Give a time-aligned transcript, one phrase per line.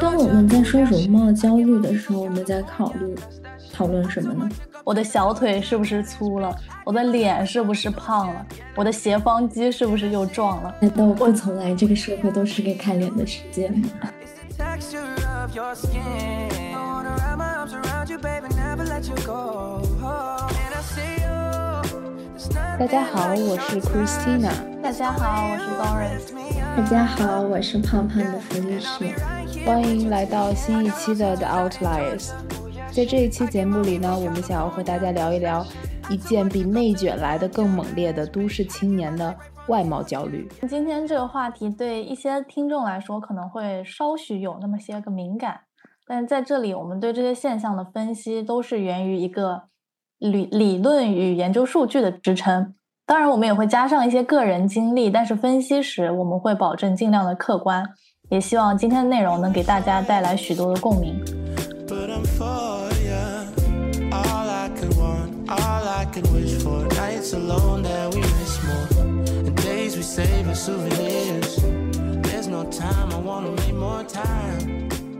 [0.00, 3.12] 当我们在说容貌焦虑的时候，我们在考虑
[3.72, 4.48] 讨论什么呢？
[4.84, 6.54] 我的小腿是不是粗了？
[6.84, 8.46] 我的脸是不是胖了？
[8.76, 10.72] 我的斜方肌是不是又壮了？
[10.80, 13.88] 难道我从来这个社会都是个看脸的世界吗？
[22.78, 24.52] 大家好，我是 Christina。
[24.80, 26.67] 大家好，我是 Doris。
[26.78, 29.12] 大家好，我是胖胖的福律师。
[29.66, 32.30] 欢迎来到新一期的 The Outliers。
[32.92, 35.66] 在这一期节目里呢，我们想要和大家聊一聊
[36.08, 40.48] 一件比内卷来的更猛烈的都市青年的外貌焦虑。
[40.68, 45.62] 今天这个话题对一些听众来说可能会稍许有那么些个敏感，
[46.06, 49.64] 但在这里我们对这些现象的分析都是源于一个。
[50.20, 52.74] 理理论与研究数据的支撑，
[53.08, 57.82] 当然我们也会加上一些个人经历，但是分析时我们会保证尽量的客观，
[58.28, 61.18] 也希望今天的内容能给大家带来许多的共鸣。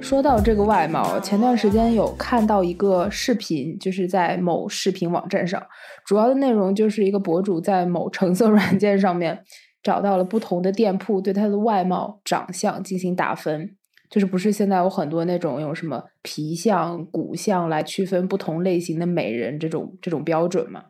[0.00, 5.62] 说到这个外貌，前段时间有看到一个视频，就是在某视频网站上，
[6.08, 9.44] 主要的内容就是一个博主在某橙色软件上面
[9.82, 13.76] 找到了不同的店铺，对他的外貌长相进行打分，
[14.08, 20.82] 就是不是现在有很多那种用什么皮相、骨相来区分不同类型的美人这种这种标准嘛？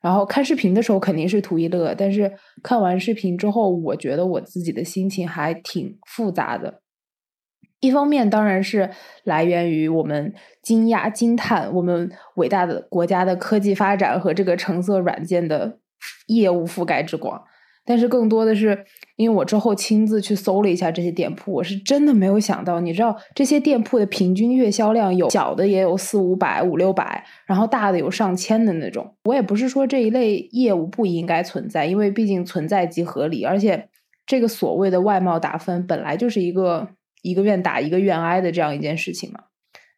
[0.00, 6.80] 然后看视频的时候肯定是图一乐，但是看完视频之后，我觉得我自己的心情还挺复杂的。
[7.80, 8.90] 一方面当然是
[9.24, 15.78] 来源于我们惊讶惊叹我们伟大的国家的科技发展和这个橙色软件的
[16.26, 17.42] 业务覆盖之广，
[17.86, 18.84] 但是更多的是
[19.16, 29.14] 因为我之后亲自去搜了一下这些店铺，我是真的没有想到，你知道这些店铺的平均月销量有小的也有四五百五六百，然后大的有上千的那种。
[29.24, 33.88] 我也不是说这一类业务不应该存在，因为毕竟存在即合理，而且
[34.26, 36.88] 这个所谓的外貌打分本来就是一个。
[37.22, 39.40] 一个愿打一个愿挨的这样一件事情嘛，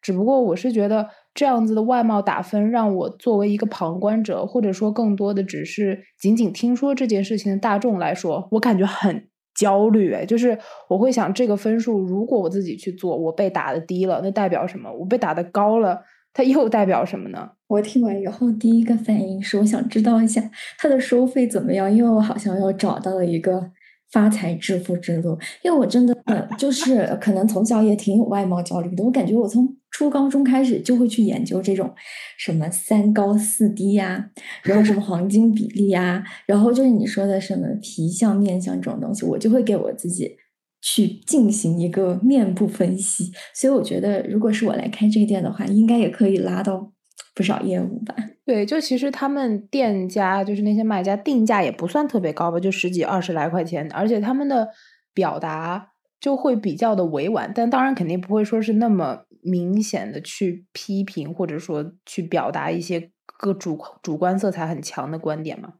[0.00, 10.12] 只不过我是觉得这样子的外貌打分，让我作为一个旁观者，或者说更多的只是仅仅听说这件事情的大众来说，我感觉很焦虑。
[10.12, 14.92] 哎，就是我会想，这个分数如果我自己去做，我被打的低了，那代表什么？
[14.92, 16.00] 我被打的高了，
[16.34, 17.50] 它又代表什么呢？
[17.68, 20.42] 我听完以后，第一个反应是，我想知道一下
[20.78, 23.70] 它的收费怎么样，因为我好像又找到了一个。
[24.12, 26.14] 发财致富之路，因为我真的
[26.58, 29.02] 就是可能从小也挺有外貌焦虑的。
[29.02, 31.92] 我感觉我从初高中开始就会去研究这种
[32.38, 34.30] 什么三高四低呀，
[34.62, 40.36] 然后什么 黄金比例呀，然后就是你说的什么皮相面相这种东西，我就会给我自己
[40.80, 43.32] 去进行一个面部分析。
[43.54, 46.92] 所以我觉得，如果是我来开这个店的话，应该也可以拉到
[47.34, 48.14] 不少业务吧。
[48.44, 54.68] 对，就其实他们店家就是那些卖家定价也不算特别高吧，就十几二十来块钱，而且他们的
[55.14, 65.74] 表达就会比较的委婉，但当然肯定不会说是那么明显的去批评或者说去表达一些个主主观色彩很强的观点嘛。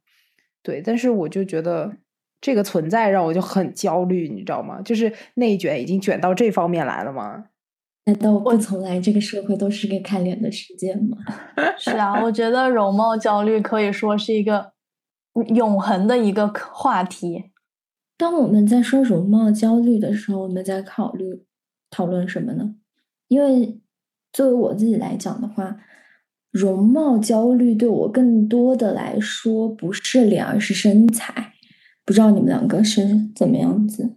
[0.63, 1.97] 对，但是我就觉得
[2.41, 4.81] 这个存在让我就很焦虑，你知道吗？
[4.83, 7.47] 就是内卷已经卷到这方面来了吗？
[8.05, 11.17] 难道我从来这个社会都是个看脸的世界吗？
[11.79, 14.73] 是啊，我觉得容貌焦虑可以说是一个
[15.55, 17.53] 永恒的一个话题。
[18.17, 21.45] 当我们在说容貌焦虑的时候，我们在考虑
[21.91, 22.75] 讨论什么呢？
[23.29, 23.81] 因为
[24.33, 25.77] 作为我自己来讲的话，
[26.51, 31.53] 容貌焦虑对我更多的来说不是脸，而是身材。
[32.05, 34.17] 不知道你们两个是怎么样子？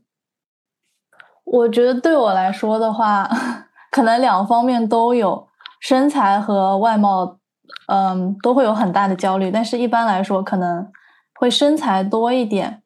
[1.43, 3.29] 我觉得对我来说的话。
[3.95, 5.47] 可能两方面都有，
[5.79, 7.37] 身材和外貌，
[7.87, 9.49] 嗯，都会有很大的焦虑。
[9.49, 10.85] 但是一般来说，可能
[11.39, 12.81] 会身材多一点。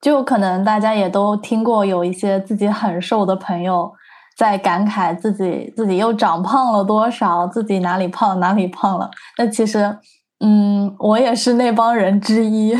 [0.00, 3.92] 就可能大家也都听过，有一些自己很瘦的朋友
[4.38, 9.10] 在感慨自己自己又长胖了多少，自己哪里胖哪里胖了。
[9.36, 9.94] 那其实，
[10.40, 12.74] 嗯，我也是那帮人之一。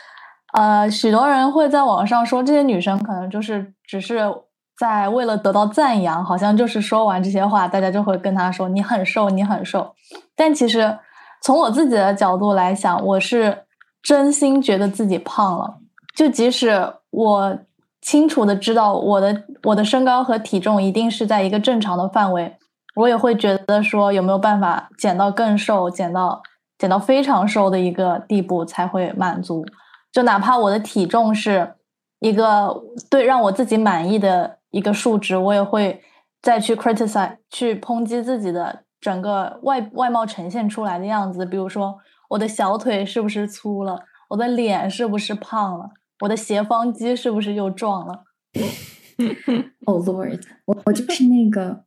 [0.56, 4.34] 呃，许多人会在网上说，这些女生可能就是只是。
[4.78, 9.92] 在为了得到赞扬，好像就是说完这些话，大家就会跟他说你很瘦，你很瘦。
[10.36, 10.96] 但其实
[11.42, 13.64] 从我自己的角度来想，我是
[14.00, 15.78] 真心觉得自己胖了。
[16.14, 17.58] 就即使我
[18.00, 22.56] 清楚的知道我的我的身高和体重一定是在一个正常的范围，
[22.94, 26.40] 我也会觉得说有没有办法减到更瘦，减到
[26.78, 29.66] 减到非常瘦的一个地步才会满足。
[30.12, 31.74] 就哪怕我的体重是
[32.20, 32.80] 一个
[33.10, 34.57] 对让我自己满意的。
[34.70, 36.02] 一个数值，我也会
[36.42, 41.98] 再去 criticize 去抨击自己的整个外外貌呈现出来的样子，比如说
[42.30, 44.00] 我的小腿是不是粗了，
[44.30, 48.24] 我的脸是不是胖了，我的斜方肌是不是又壮了。
[49.86, 51.84] Oh Lord，我我就是那个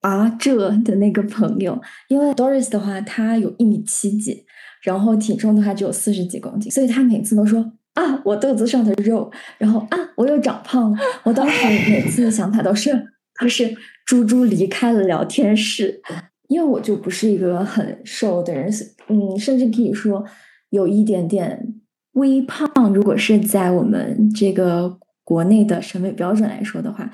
[0.00, 4.44] 啊这的那个朋友，因为 Doris 的话，她有一米七几，
[4.82, 10.98] 然后体重的话只有四十几公斤，所以她每次都说啊我肚子上的肉，然后啊我又长胖了。
[11.24, 12.90] 我当时每次的想法都是
[13.40, 13.74] 都是
[14.06, 16.00] 猪猪离开了聊天室，
[16.48, 18.70] 因为我就不是一个很瘦的人，
[19.08, 20.24] 嗯，甚至可以说
[20.70, 21.74] 有一点点
[22.12, 22.92] 微胖。
[22.92, 24.98] 如果是在我们这个。
[25.24, 27.08] 国内的审美标准来说的话，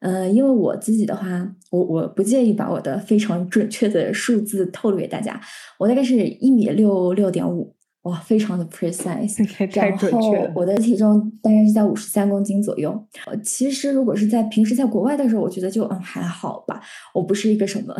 [0.00, 5.40] 呃，因为我自己的话，我我不介意把我的非常准确的数字透露给大家，
[5.78, 7.72] 我大概是一米六六点五，
[8.04, 9.36] 哇，非常的 precise。
[9.76, 13.06] 然后我的体重大概是在五十三公斤左右。
[13.42, 16.80] 其实如果是在平时在国外的时候，我觉得就嗯还好吧，
[17.12, 17.94] 我不是一个什么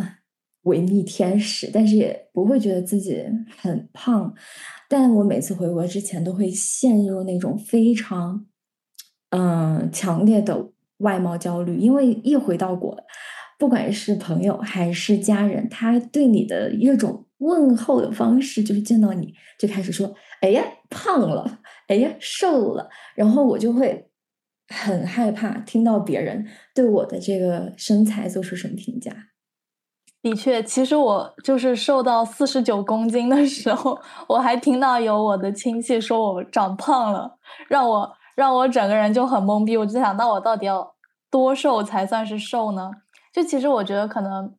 [0.63, 3.23] 维密天使，但是也不会觉得自己
[3.57, 4.33] 很胖。
[4.89, 8.45] 但我每次回国之前都会陷入那种非常。
[9.31, 10.69] 嗯，强烈的
[10.99, 12.97] 外貌焦虑，因为一回到国，
[13.57, 24.09] 不管是朋友还是家人，他对你的一种问候的方式，就是见到你就开始说：“哎呀，胖了，哎呀，瘦了。”然后我就会
[24.67, 29.11] 很害怕听到别人对我的这个身材做出什么评价。
[30.21, 37.37] 的确，其实我就是瘦到四十九公斤的时候，我还听到有我的亲戚说我长胖了，
[37.69, 38.11] 让我。
[38.35, 40.93] 让我整个人就很懵逼，我就想，那我到底要
[41.31, 42.91] 多瘦才算是瘦呢？
[43.35, 44.55] 就其实我觉得，可能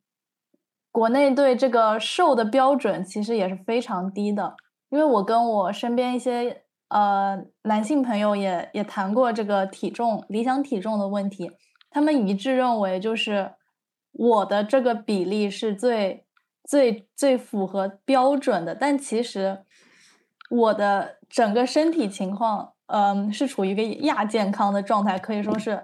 [0.92, 4.54] 国内对这个瘦的标准其实也是非常低的。
[4.90, 11.50] 因为我跟我身边一些呃男性朋友也也谈过这个体重理想体重的问题，
[11.88, 13.54] 他们一致认为就是
[14.12, 16.26] 我的这个比例是最
[16.62, 19.64] 最最符合标准的，但其实
[20.50, 22.74] 我的整个身体情况。
[22.88, 25.82] 嗯，是处于一个亚健康的状态，可以说是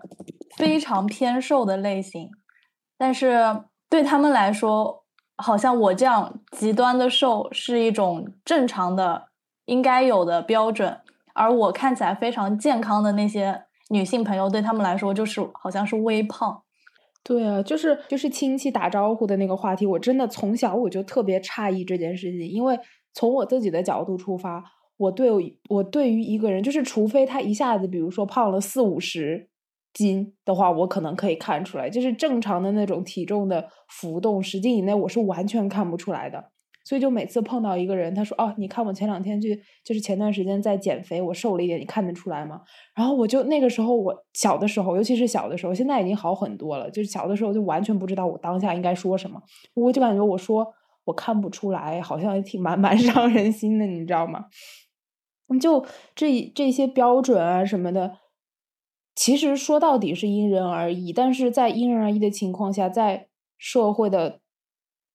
[0.57, 2.31] 非常偏瘦的类型。
[3.03, 3.37] 但是
[3.91, 5.03] 对他们来说，
[5.37, 9.25] 好像我这样极端的瘦是一种正常的、
[9.65, 11.01] 应该有的标准，
[11.35, 16.63] 而我看起来非常健康的那些女性朋友，对他们来说就是好像是微胖。
[17.25, 22.79] 对啊，就是就是亲戚打招呼的那个话题，我真的从小我就特别诧异这件事情，因为
[23.13, 24.63] 从我自己的角度出发。
[24.97, 25.29] 我对
[25.69, 29.49] 我对于一个人，就是除非他一下子，比如说胖了四五十
[29.93, 36.51] 斤的话，我可能可以看出来，就是正常的那种体重的浮动，十斤以内我是完全看不出来的。
[36.85, 39.55] 所以就每次碰到一个人，他说：“哦，你看我前两天去，
[39.85, 42.61] 就是前段时间在减肥，我瘦了一点，你看得出来吗？”
[42.97, 46.91] 然后我就那个时候，我小的时候，尤其是小的时候，现在已经好很多了。
[46.91, 49.41] 就是小的时候就完全不知道我当下应该说什么，
[49.75, 50.67] 我就感觉我说
[51.05, 54.47] 我看不出来，好像也挺蛮 蛮伤人心的，你知道吗？
[55.61, 55.87] 就
[56.17, 58.17] 这这些标准啊什么的，
[59.15, 61.13] 其实说到底是因人而异。
[61.13, 63.29] 但是在因人而异的情况下，在
[63.59, 64.41] 社会的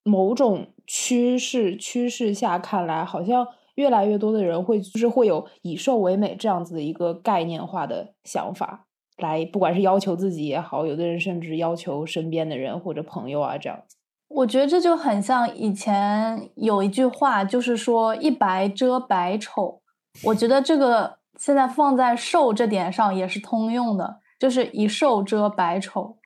[0.03, 8.85] 某种趋势趋势下看来，好像越来越多的人会就是会有以瘦为美这样子的一个概念化的想法，
[9.17, 13.97] 来不管是要求自己也好，有的人甚至要求身边的人或者朋友啊这样子。
[14.29, 19.81] 我觉得这就很像以前有一句话，就是说一白遮百丑。
[20.23, 26.17] 我觉得这个现在放在瘦这点上也是通用的，就是一瘦遮百丑，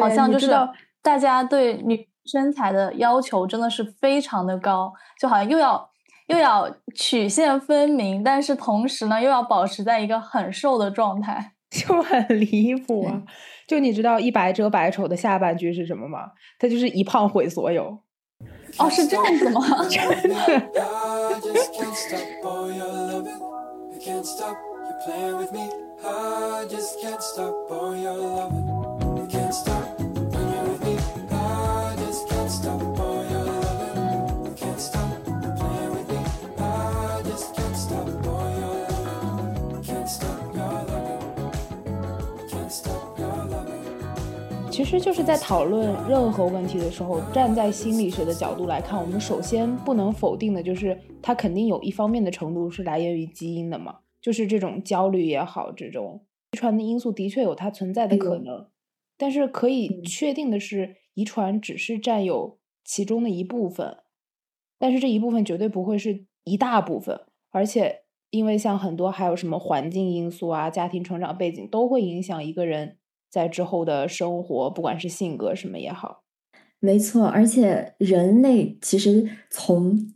[0.00, 0.50] 好像就是
[1.02, 5.90] 大家对女身材的要求真的是非常的高，就好像又要
[6.28, 13.22] 又要曲线分明，但是同时呢又要保持在一个很瘦的状态， 就很离谱啊！
[13.66, 16.30] 就你知道一白遮百丑的下半句是什么吗？
[16.58, 17.98] 它就是一胖毁所有。
[18.78, 19.60] 哦，是这样子吗？
[19.90, 20.36] 真的。
[24.04, 24.56] can't stop.
[24.82, 25.70] You're playing with me.
[26.04, 27.68] I just can't stop.
[27.68, 28.81] boy, you're loving.
[44.98, 58.66] 实就是在讨论任何问题的时候，站在心理学的角度来看，我们首先不能否定的就是，它肯定有一方面的程度是来源于基因的嘛，就是这种焦虑也好，这种遗传的因素的确有它存在的可能。
[59.16, 63.96] 但是可以确定的是，遗传只是占有其中的一部分，
[64.78, 67.18] 但是这一部分绝对不会是一大部分，
[67.50, 72.98] 而且因为像很多还有什么环境因素啊、家庭成长背景都会影响一个人。
[73.32, 76.22] 在之后的生活，不管是性格什么也好。
[76.78, 80.12] 没错，而且人类其实从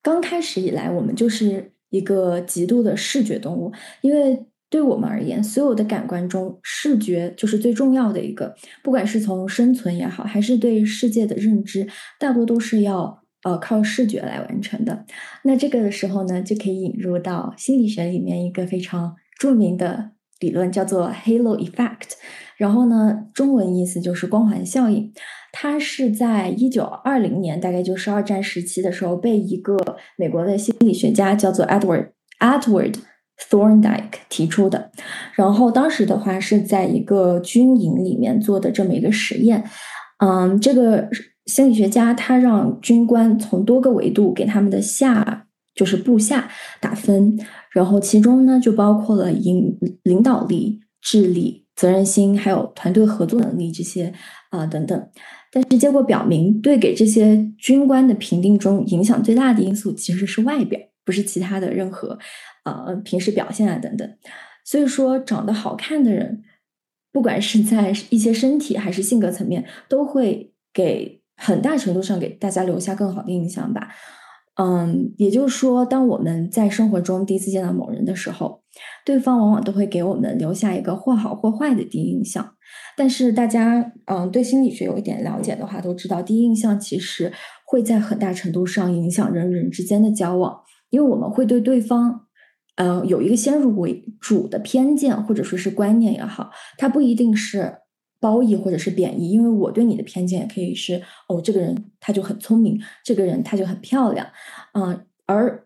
[0.00, 8.54] 刚开始以来，我们就是一个极度的视觉动物，因为对我们而言，所有的感官中，视觉就是最重要的一个。
[8.82, 11.86] 不管是从生存也好，还是对世界的认知，
[12.18, 15.04] 大多都是要呃靠视觉来完成的。
[15.42, 22.12] 那这个的时候呢，就可以引入到心理学里面一个非常著名的理论，叫做 Halo Effect。
[22.56, 25.12] 然后呢，中文意思就是光环效应。
[25.52, 29.76] 它是在一九二零年，大概就是二战时期的时候，被一个
[30.16, 32.08] 美国的心理学家叫做 Edward
[32.40, 32.96] Edward
[33.48, 34.90] Thorndike 提出的。
[35.34, 39.64] 然后当时的话是在一个军营里面做的这么一个实验。
[40.18, 41.08] 嗯，这个
[41.46, 45.46] 心理学家他让军官从多个维度给他们的下，
[45.78, 47.38] 就是部下打分，
[47.70, 51.64] 然后其中呢就包括了领领导力、智力。
[51.78, 54.12] 责任心，还有团队合作能力这些
[54.50, 55.10] 啊等等，
[55.52, 62.18] 但是结果表明，对给这些军官的评定中影响最大的因素其实是外表，不是其他的任何
[62.64, 64.10] 呃平时表现啊等等。
[64.64, 66.42] 所以说，长得好看的人，
[67.12, 73.94] 不管是在一些身体还是性格层面，都会给很大程度上给大家留下更好的印象吧。
[74.60, 78.62] 嗯，也就是说，当我们在生活中第一次见到某人的时候，
[79.04, 82.54] 对方往往都会给我们留下一个或好或坏的第一印象。
[82.96, 87.32] 但是大家，嗯，对心理学有一点了解的话，都知道第一印象其实
[87.64, 90.60] 会在很大程度上影响人与人之间的交往，
[90.90, 92.22] 因为我们会对对方，
[92.74, 97.76] 呃，有一个先入为主的偏见或者说是观念也好，它不一定是。
[98.20, 104.26] 褒义或者是贬义，因为我对你的偏见也可以是哦，这个人他就很聪明，这个人他就很漂亮，
[104.72, 105.64] 嗯，而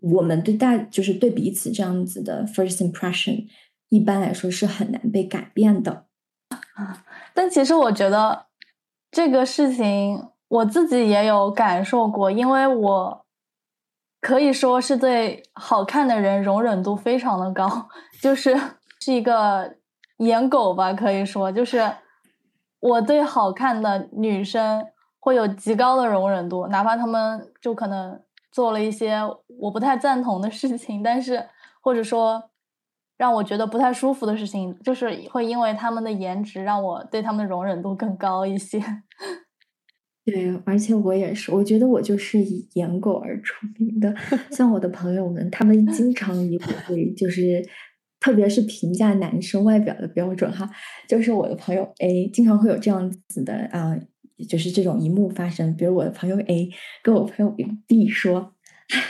[0.00, 3.46] 我们对大就是对彼此这样子的 first impression，
[3.90, 6.06] 一般来说是很难被改变的。
[7.34, 8.46] 但其实我觉得
[9.10, 13.26] 这个事情我自己也有感受过，因为我
[14.22, 17.88] 可以说是对好看的人容忍度非常的高，
[18.22, 18.58] 就是
[19.00, 19.79] 是一个。
[20.20, 21.90] 颜狗吧，可以说就是
[22.78, 24.86] 我对好看的女生
[25.18, 28.20] 会有极高的容忍度，哪怕他们就可能
[28.52, 29.18] 做了一些
[29.58, 31.46] 我不太赞同的事情，但是
[31.80, 32.50] 或者说
[33.16, 38.78] 让我觉得不太舒服的事情，就是会因为他们的颜值让我对他们的容忍度更高一些。
[40.24, 44.14] 对，而且我也是，我觉得我就是以颜狗而出名的，
[44.52, 47.66] 像我的朋友们，他们经常以我为就是。
[48.20, 50.70] 特别是评价男生外表的标准哈，
[51.08, 53.96] 就是我的朋友 A 经常会有这样子的啊，
[54.46, 55.74] 就是这种一幕发生。
[55.74, 56.70] 比如我的朋友 A
[57.02, 58.52] 跟我朋友 B 说：“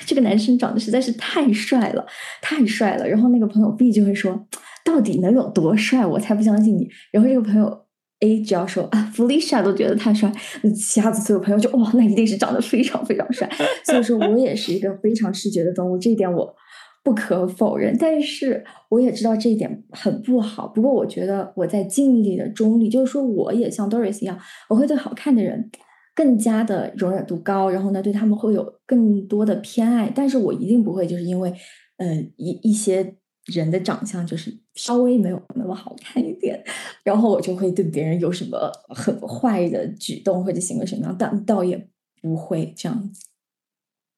[0.06, 2.06] 这个男生长得实在是太帅了，
[2.40, 4.46] 太帅了。”然后那个朋友 B 就会说
[4.84, 6.06] ：“到底能有多帅？
[6.06, 7.86] 我才不相信你。”然后这个朋友
[8.20, 13.50] A 只要说：“啊，Felicia 都觉得太帅。”那其他的所有朋友就：“哇，那一定是长得非常非常帅。”
[13.84, 16.54] 所以说我也是一个非常视觉的动物，这一点我。
[17.02, 20.68] 不可否认，但是我也知道这一点很不好。
[20.68, 24.38] 不过我觉得我在尽力的中立，就是说我也像 Doris 一样，
[24.68, 25.70] 我会对好看的人
[26.14, 30.12] 更加的容忍度高，然后呢，对他们会有更多的偏爱。
[30.14, 31.50] 但是我一定不会就是因为，
[31.96, 33.16] 嗯，一一些
[33.46, 36.62] 人的长相就是稍微没有那么好看一点，
[37.02, 41.88] 然后我就会对别人有什么很坏的举动或者行为什么样，但倒也
[42.20, 43.24] 不会这样子。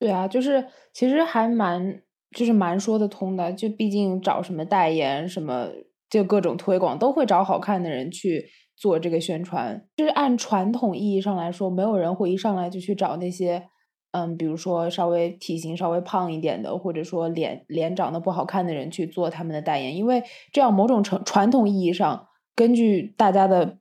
[0.01, 2.03] 对啊，就是其实还蛮。
[2.35, 5.69] 就是蛮说得通的，就毕竟找什么代言什么，
[6.09, 8.47] 就各种推广都会找好看的人去
[8.77, 9.87] 做这个宣传。
[9.97, 13.65] 就是按传统意义上来说，没有人会一上来就去找那些，
[14.13, 20.23] 嗯，比如说稍微体型稍微胖一点的，或者说脸脸长得不好看的人去做他们的代言，因为
[20.53, 23.79] 这样某种程传统意义上，根据大家的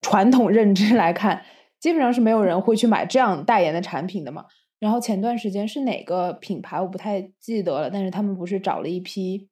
[0.00, 1.42] 传统认知来看，
[1.80, 4.44] 基本上是没有人会去买这样代言的产品的嘛。
[4.78, 9.48] 然后前段时间是哪个品牌我不太记得了，但是他们不是找了一批，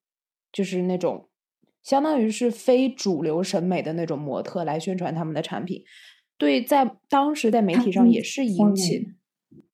[0.52, 1.28] 就是那种
[1.82, 5.82] 相当于是非主流审美的那种模特来宣传他们的产品，
[6.36, 9.12] 对，在当时在媒体上也是引起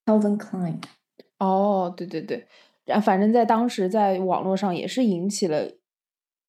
[0.04, 0.76] Calvin Klein，
[1.38, 2.46] 哦，对对对，
[2.84, 5.78] 然反正在当时在网络上也是引起了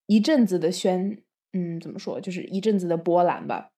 [0.08, 1.18] 一阵子的宣，
[1.54, 3.72] 嗯，怎么说，就是一阵子的波澜吧。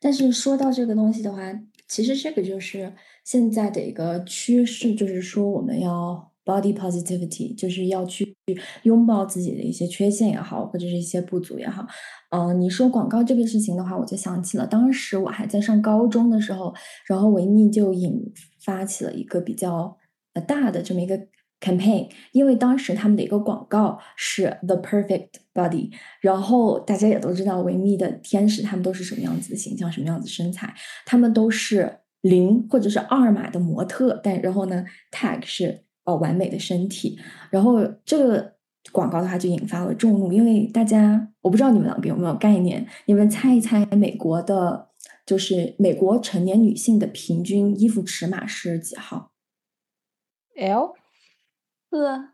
[0.00, 1.42] 但是说到这个东西的话，
[1.88, 2.92] 其实这个就是
[3.24, 8.36] 现在的一个趋势，就是说我们要 body positivity，就是要去
[8.82, 11.86] 拥抱自己的一些缺陷也好，或者是一些不足也好。
[12.30, 16.74] 嗯，你说广告这个事情的话，我就想起了当时我还在上高中的时候，
[17.06, 19.96] 然后维密就引发起了一个比较
[20.34, 21.18] 呃大的这么一个
[21.60, 30.72] campaign，因为当时他们的一个广告是 The Perfect Body，然后大家也都知道维密的天使他们都是什么样子的形象，什么样子身材，
[31.04, 37.18] 他们都是零或者是二码的模特，但然后呢 tag 是哦完美的身体，
[37.50, 38.54] 然后这个
[38.92, 44.90] 广告的话就引发了众怒，因为大家我不知道你们两个有没有概念，你们猜一猜美国的，
[45.26, 49.32] 就是美国成年女性的平均衣服尺码是几号
[50.56, 50.97] ？L。
[51.90, 52.30] 四，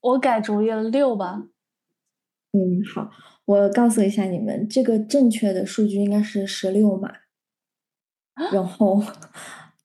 [0.00, 1.44] 我改主意了，六吧。
[2.52, 3.10] 嗯，好，
[3.44, 7.12] 我告诉一下你们，这个正确的数据应该是十六码。
[8.52, 9.02] 然后，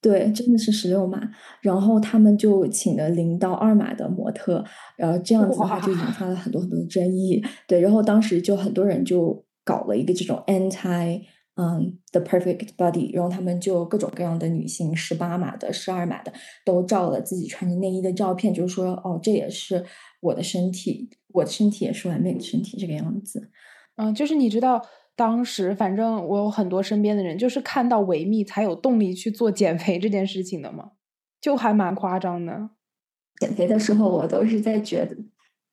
[0.02, 1.32] 对，真的是十六码。
[1.62, 4.64] 然后他们就请了零到二码的模特，
[4.96, 7.44] 然后这样子的话就引发了很多很多的争议。
[7.68, 11.24] 对，然后当时就很多人就搞了一个这种 anti。
[11.62, 16.32] 嗯，The Perfect Body，然后他们就各种各样的女性，十八码的、十二码的，
[16.64, 19.86] 都照了自己穿着内衣的照片，就是说，哦，这也是
[20.22, 23.52] 我的身体，我的身体也是完美的身体，这个样子。
[23.98, 24.82] 嗯，就是你知道，
[25.18, 30.92] 当时反正我有很多身边的人，就是看到维密才有动力去做减肥这件事情的嘛，
[31.42, 32.70] 就还蛮夸张的。
[33.42, 35.18] 减肥的时候，我都是在觉得。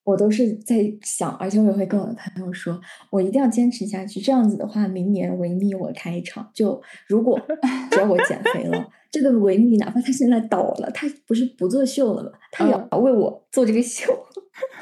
[0.06, 4.20] 我都是在想，而且我也会跟我的朋友说，我一定要坚持下去。
[4.20, 6.48] 这样子的话，明年维密我开一场。
[6.54, 7.36] 就如果
[7.90, 12.30] 只要我减肥了，这个维密哪怕他现在倒了，他不是不做秀了吗？
[12.52, 14.04] 他也要为我做这个秀。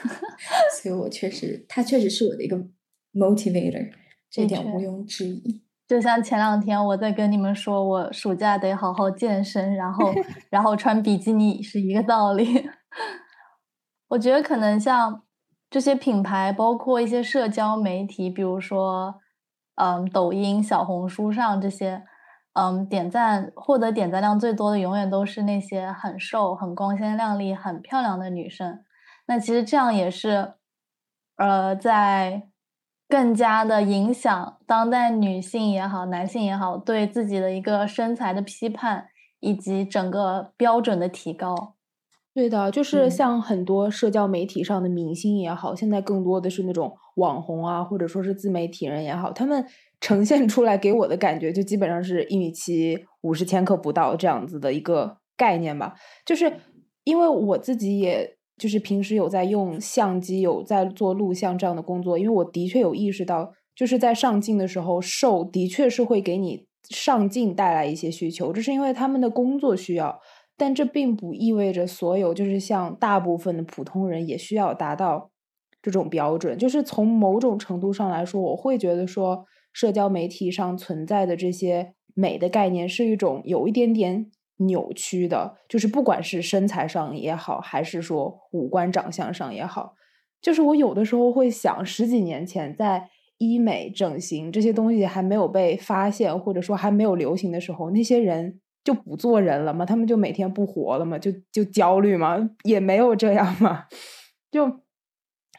[0.83, 2.57] 所以我确实，他确实是我的一个
[3.15, 3.93] motivator，
[4.31, 5.63] 这点毋庸置疑。
[5.89, 10.15] 就像前两天我在跟你们说，我暑假得好好健身，然后
[10.51, 12.47] 然后穿比基尼是一个道理。
[14.15, 15.23] 我觉得可能像
[15.69, 19.21] 这些品牌，包括一些社交媒体，比如说，
[19.75, 22.05] 嗯，抖音、小红书上这些，
[22.53, 28.85] 嗯，点赞获得点赞量最多的，永远都是那些很瘦、很光鲜亮丽、很漂亮的女生。
[29.27, 30.55] 那其实这样也是，
[31.37, 32.49] 呃，在
[33.09, 39.09] 更加的影响当代女性也好、男性也好，对自己的一个身材的批判，
[39.41, 41.74] 以及整个标准的提高。
[42.35, 49.65] 对的，就是像很多社交媒体上的明星也好，现在更多的是那种网红啊，或者说是自媒体人也好，他们
[50.01, 55.95] 呈现出来给我的感觉，就基本上是一米七，五十千克不到这样子的一个概念吧。
[56.27, 56.53] 就是
[57.05, 70.21] 因为我自己也就是平时有在用相机，有在做录像这样的工作，因为我的确有意识到，就是在上镜的时候，瘦的确是会给你上镜带来一些需求，这是因为他们的工作需要。
[70.57, 75.33] 但这并不意味着所有，就是像大部分的普通人也需要达到
[75.83, 76.57] 这种标准。
[76.57, 85.57] 就是从某种程度上来说，我会觉得说，社交媒体上存在的这些美的概念是一种有一点点扭曲的。
[85.69, 89.95] 就是不管是身材上也好，还是说五官长相上也好，
[90.41, 98.61] 就是我有的时候会想，十几年前在医美整形这些东西还没有被发现，或者说还没有流行的时候，那些人。
[98.85, 99.87] 就不做人了吗？
[99.87, 101.19] 他们就每天不活了吗？
[101.19, 102.51] 就就焦虑吗？
[102.65, 103.87] 也没有这样嘛。
[104.53, 104.81] 就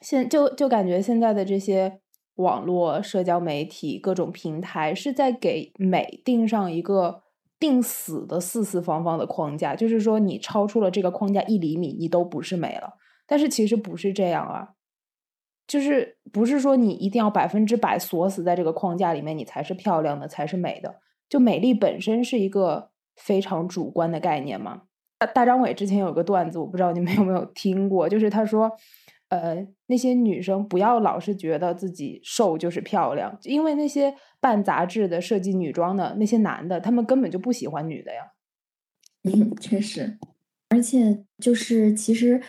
[0.02, 2.00] 现就就感觉现在的这些
[2.36, 7.24] 网络社交媒体各种平台是在给美定上一个
[7.60, 12.94] 定死的四四方方的框架，就是说你超出了这个框架一厘米，你都不是美了。
[13.26, 14.76] 但是其实不是这样啊，
[15.66, 21.02] 就是不是说你一定要百分之百锁死在这个框架里面，你才是漂亮的，才是美的。
[21.28, 22.92] 就美丽本身是一个。
[23.16, 24.84] 非常主观的概念嘛。
[25.18, 28.70] 大大张伟之前有个段子，我不知道你们有没有听过，就是他说，
[29.30, 38.34] 呃，那些女生不要老是觉得自己瘦就是漂亮，因为那些办杂志的、设计女装的那些男的，他们根本就不喜欢女的呀。
[39.24, 40.20] 嗯，确实，
[40.68, 42.42] 而且就是其实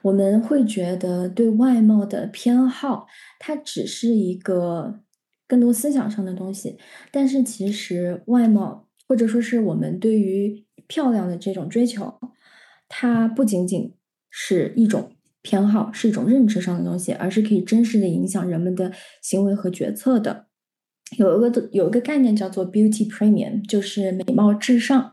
[0.00, 3.06] 我们会觉得对外貌的偏好，
[3.38, 5.00] 它只是一个
[5.46, 6.78] 更多思想上的东西，
[7.10, 8.88] 但是其实外貌。
[9.12, 12.18] 或者说是我们对于漂亮的这种追求，
[12.88, 13.92] 它不仅仅
[14.30, 20.46] 是一种偏好，是一种认知上的东西，而是可以真实的影响人们的行为和决策的。
[21.18, 25.12] 有一个有一个概念叫做 beauty premium，就是美貌至上。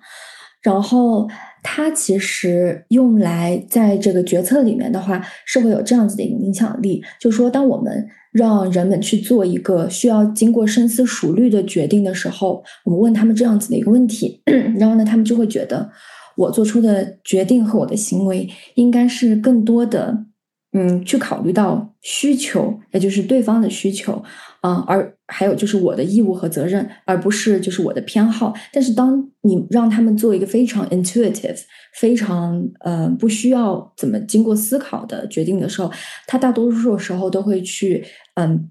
[0.61, 1.29] 然后
[1.61, 8.09] 它其实用来在这个决策里面的话，是会有这样子的一个影响力，就是说当我们。
[8.31, 14.41] 让人们去做一个需要经过深思熟虑的决定的时候，我问他们这样子的一个问题，
[14.77, 15.89] 然后呢，他们就会觉得
[16.37, 20.25] 我做出的决定和我的行为应该是更多的
[20.71, 24.23] 嗯，去考虑到需求，也就是对方的需求，
[24.61, 28.53] 嗯，而还有就是我的义务和责任，而不是就是我的偏好。
[28.73, 31.59] 但是当你让他们做一个非常 intuitive、
[31.95, 35.91] 非常呃不需要怎么经过思考的决定的时候，
[36.27, 38.69] 他大多数时候都会去嗯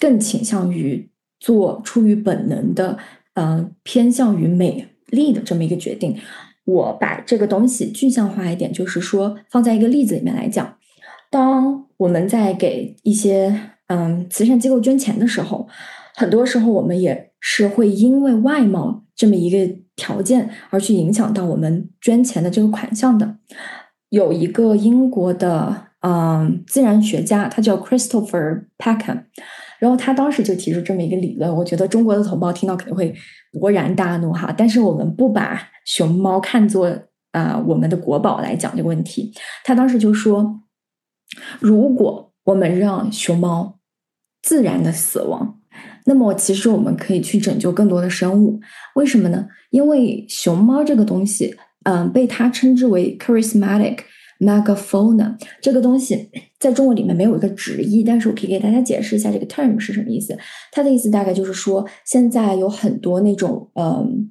[0.00, 2.96] 更倾向于做出于本能的，
[3.34, 6.16] 嗯偏向于美丽的这么一个决定。
[6.64, 10.76] 我把这个东西具象化一点，就是说放在一个例子里面来讲。
[11.30, 15.68] 当我们在给一些嗯慈善机构捐钱的时候，
[16.14, 23.36] 很多时候我们也是会因为外貌这么一个条件而去影响到我们捐钱的这个款项的。
[24.10, 29.24] 有一个英国的嗯自然学家，他叫 Christopher Peckham，
[29.78, 33.14] 然后他当时就提出这么一个理论，我觉得中国的同胞听到肯定会
[33.52, 34.54] 勃然大怒哈。
[34.56, 36.90] 但是我们不把熊猫看作
[37.32, 39.32] 啊我们的国宝来讲这个问题，
[39.64, 40.60] 他当时就说。
[41.58, 43.75] 如果我们让熊猫
[44.46, 45.58] 自然的死亡，
[46.04, 48.60] 那么其实我们可以去拯救更多的生物。
[48.94, 49.48] 为什么呢？
[49.70, 53.98] 因为熊猫这个东西，嗯，被它称之为 charismatic
[54.38, 55.34] megafauna。
[55.60, 56.30] 这个东西
[56.60, 60.38] 在中文里面没有一个直译，但是我可以给大家解释一下这个 term 是什么意思。
[60.70, 64.30] 它的意思大概就是说，现在有很多那种嗯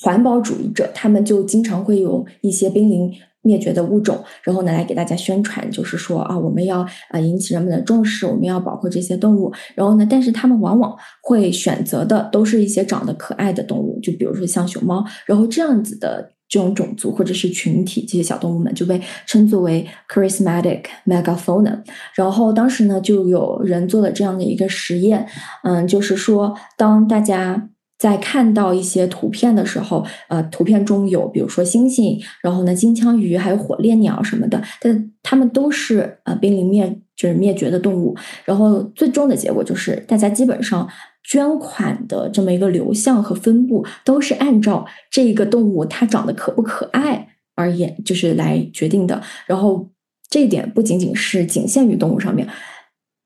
[0.00, 3.12] 环保主义者，他们就经常会用一些濒临。
[3.42, 9.50] 灭绝的物种，然后呢，来给大家宣传，就是说啊，我们要啊引起人们的重视，我们要保护这些动物。
[9.74, 15.02] 然后呢，但是他们往往会选择的都是一些长得可爱的动物，就比如说像熊猫。
[15.24, 21.82] 然后这样子的这种种族或者是群体，这些小动物们就被称作为 charismatic megafauna。
[22.14, 25.26] 然后当时呢，就有人做了这样的一个实验，
[25.64, 27.69] 嗯，就是说当大家。
[28.00, 38.16] 在看到一些图片的时候，呃，图片中有比如说猩猩，然后呢金枪鱼，还有火烈鸟什么的，但它们都是呃濒临灭就是灭绝的动物。
[38.46, 40.88] 然后最终的结果就是，大家基本上
[41.24, 49.20] 捐款的这么一个流向和分布都是按照这个动物它长得可不可爱而言，就是来决定的。
[49.46, 49.86] 然后
[50.30, 52.48] 这一点不仅仅是仅限于动物上面。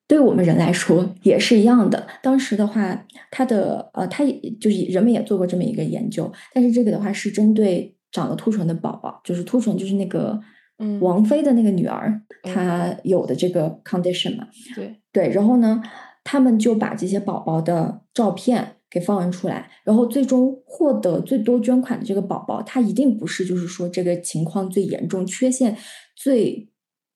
[0.07, 2.07] 对我们人来说也是一样的。
[2.23, 10.38] 当时的话，他的呃，他也就是人们也做过这么一个研究，但是这个的话是针对长了凸唇的宝宝，就是凸唇就是那个
[10.79, 14.47] 嗯王菲的那个女儿，她有的这个 condition 嘛。
[14.75, 15.83] 对对，然后呢，
[16.23, 25.77] 他们就把这些宝宝的照片给放完出来，然后最终获得最多捐款的这个宝宝，他一定不是就是说这个情况最严重、缺陷
[26.14, 26.69] 最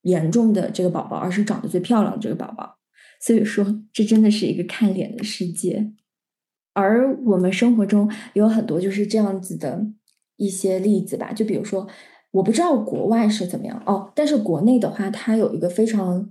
[0.02, 2.77] 严重的这个宝宝，而是长得最漂亮的这个宝宝。
[3.20, 5.92] 所以说，这真的是一个看脸的世界，
[6.72, 9.86] 而我们生活中有很多就是这样子的
[10.36, 11.32] 一些例子吧。
[11.32, 11.88] 就比如说，
[12.30, 16.30] 我不知道国外是怎么样哦，但是国内的话，它有一个非常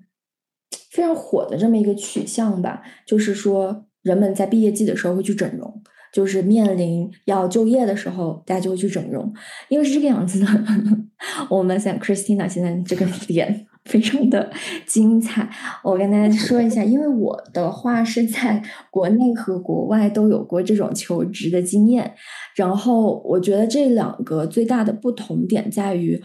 [0.92, 9.34] 非常火的这么一个取向吧，就是说，人们在毕业季的时候会去整容，就是面临要就业的时候，大家就会去整容，
[9.68, 10.48] 因为是这个样子的。
[11.50, 13.68] 我们像 Christina 现在这个脸。
[13.88, 14.52] 非常的
[14.86, 15.50] 精彩，
[15.84, 22.14] 我跟大家说一下，因为我的话是在国内和国外都有过这种求职的经验，
[22.56, 26.22] 然后我觉得这两个最大的不同点在于，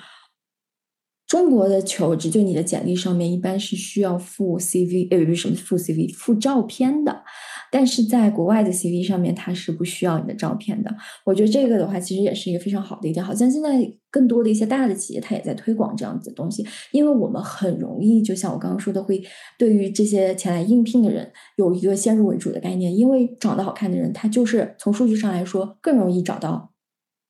[1.27, 7.23] 中国的求职就你的简历上面一般是需要附 CV，呃，不是什么附 CV，附照片的。
[7.73, 10.95] 但是在国外的 CV 上面，它是不需要你的照片的。
[11.25, 13.25] 我觉得这个的话，其实也是一个非常好的一点。
[13.25, 16.67] 好像现在更多的一些大的企业，它也在推广这样子的东西。
[16.91, 19.25] 因为我们很容易，就像我刚刚说的，会
[19.59, 22.95] 对于这些前来应聘的人有一个先入为主的概念。
[22.95, 26.73] 因为长得好看的人，他就是从数据上来说更容易找到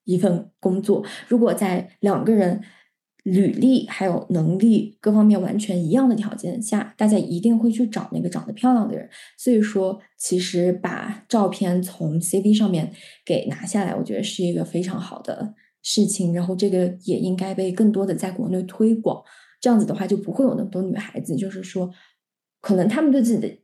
[0.04, 1.04] 一份工作。
[1.28, 2.60] 如果在两个人。
[3.22, 9.08] 履历还有能力各方面完全一样的条件下，大家一定会去找那个长得漂亮的人。
[9.38, 12.92] 所以说，其实把照片从 CV 上面
[13.24, 16.34] 给拿下来，我觉得是一个非常好的事情。
[16.34, 19.22] 然后这个也应该被更多的在国内推广。
[19.60, 21.90] 这样子的话，就不会有那么多女孩子，就是说，
[22.60, 23.58] 可能他们对自己的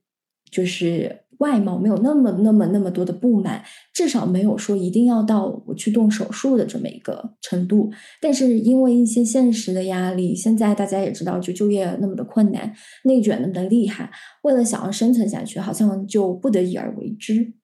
[0.50, 1.24] 就是。
[1.38, 7.90] 外貌没有那么、那么、那么多的不满，至少没有说一定要到我去动手术的这么一个程度。
[8.20, 12.74] 但是因为一些现实的压力，现在大家也知道，就就业那么的困难，
[13.04, 14.10] 内卷那么的厉害，
[14.42, 17.54] 为了想要生存下去，好像就不得已而为之。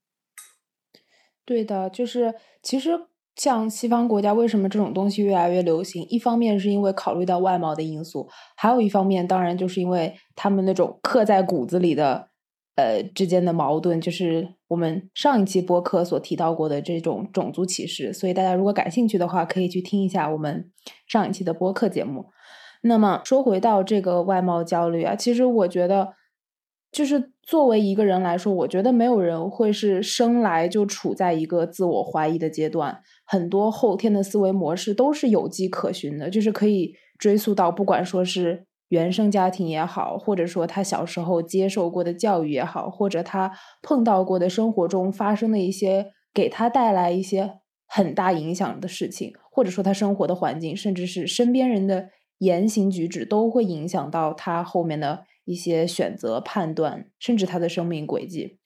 [1.45, 2.33] 对的，就是
[2.63, 2.93] 其实
[3.35, 6.07] 像西方国家，为什么这种东西越来越流行？
[6.09, 12.29] 一方面是因为考虑到外貌的因素，还有一方面当然就是因为他们那种刻在骨子里的。
[12.77, 20.71] 呃，之间的矛盾就是我们上一期播客所提到过的这种种族歧视，所以大家如果感兴趣的话，可以去听一下我们
[21.07, 22.27] 上一期的播客节目。
[22.83, 26.15] 那么说回到这个外貌焦虑啊，其实我觉得，
[26.91, 52.11] 就是作为一个人来说，我觉得没有人会是生来就处在一个自我怀疑的阶段，很多后天的思维模式都是有迹可循的，就是可以追溯到，不管说是原生家庭也好，或者说他小时候接受过的教育也好，或者他碰到过的生活中发生的一些给他带来一些很大影响的事情，或者说他生活的环境，甚至是身边人的。
[52.39, 58.59] 言行举止都会影响到他后面的一些选择、判断，甚至他的生命轨迹。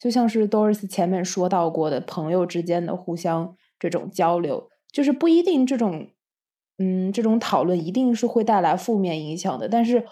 [0.00, 6.08] 就像是 Doris 前面说到过的，朋友之间的互相这种交流，就是不一定这种，
[6.82, 9.68] 嗯，这种讨论一定是会带来负面影响的。
[9.68, 10.04] 但是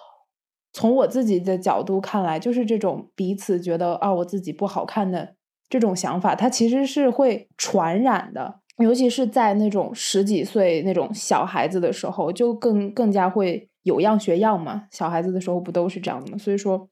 [0.73, 5.35] 从我自己的角度看来，就是这种彼此觉得啊，我自己不好看的
[5.69, 8.61] 这种想法，它其实是会传染的。
[8.79, 14.85] 尤其是在那种十几岁那种小孩子的时候，就更更加会有样学样嘛。
[14.93, 16.39] 小孩子的时候不都是这样的吗？
[16.39, 16.89] 所以说，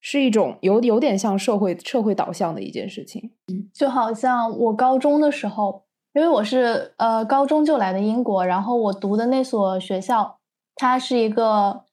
[0.00, 3.32] 是一种有有点像社会社会导向的一件事情。
[3.74, 10.38] 就好像我高中的时候，因为我是呃高中就来的英国，然后我读的那所学校，
[10.74, 11.84] 它是一个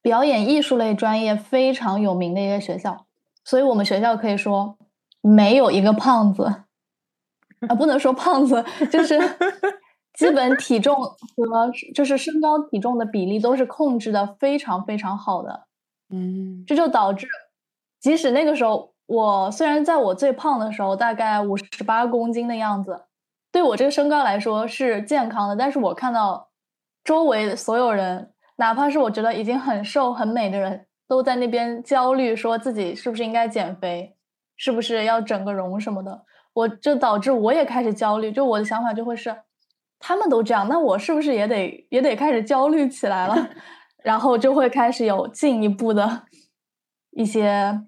[0.00, 3.06] 表演艺术类专业非常有名的一个学校，
[3.44, 4.76] 所以我们学校可以说
[5.20, 6.64] 没有一个胖子。
[7.66, 9.18] 啊，不能说胖子，就是
[10.14, 15.66] 基本体重和就是身高体重的比例都是控制的非常非常好的，
[16.10, 17.26] 嗯，这就导致，
[17.98, 23.06] 即使那个时候我虽然在我最胖的时候大概五十八公斤的样子，
[23.50, 26.50] 对我这个身高来说是健康的，但是我看到
[27.02, 34.16] 周围所有人，哪怕是我觉得已经很瘦很美的人，都在那边焦虑，说自己是不是应该减肥，
[34.56, 36.24] 是不是要整个容什么的。
[36.52, 39.34] 我就导致我也开始焦虑，就我的想法就会是，
[39.98, 43.48] 他们都这样，那我是不是也得也得开始焦虑起来了？
[44.02, 46.22] 然后就会开始有进一步的
[47.10, 47.80] 一些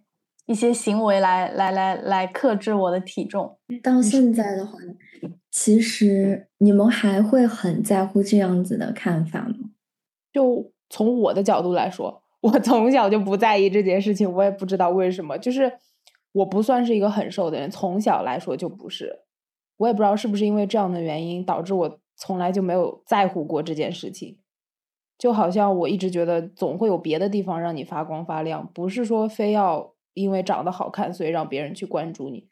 [0.47, 3.59] 一些行为来来来来克制我的体重。
[3.83, 4.73] 到现在的话，
[5.51, 9.71] 其实你们还会很在乎这样子的看法吗？
[10.33, 15.73] 就从我的角度来说， 我从小就不在意这件事情，我也不知道为什么，就是。
[16.33, 19.25] 我不算是一个很瘦的人，从小来说就不是。
[19.79, 24.39] 我也不知道是不是因为这样的原因，导致我从来就没有在乎过这件事情。
[25.19, 32.47] 就好像我一直觉得，总会有别的地方让你发光发亮，不是说非要因为长得好看，所以让别人去关注你。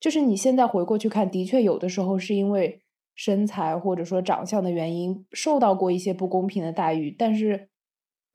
[0.00, 2.82] 就是你现在回过去看，的确有的时候是因为
[3.14, 7.68] 身材或者说长相的原因，受到过一些不公平的待遇，但是。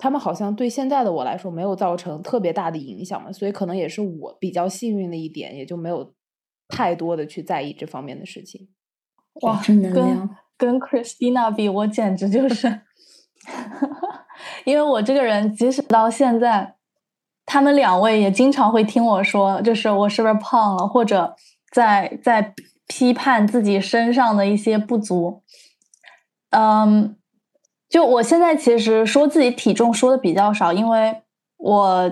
[0.04, 6.16] 他们好像对现在的我来说没有造成特别大的影响嘛，所以可能也是我比较幸运的一点，也就没有
[6.68, 8.68] 太多的去在意这方面的事情。
[9.44, 12.82] 哇，跟跟 Christina 比，我简直就是，
[14.66, 16.78] 因为我这个人，即使到现在，
[17.46, 21.36] 他们两位也经常会听我说，就是我是不是胖了，或者
[21.72, 22.54] 在在
[22.88, 25.42] 批判自己身上的一些不足。
[26.52, 27.16] 嗯。
[27.90, 31.24] 就我现在其实说自己体重说的比较少，因为
[31.58, 32.10] 我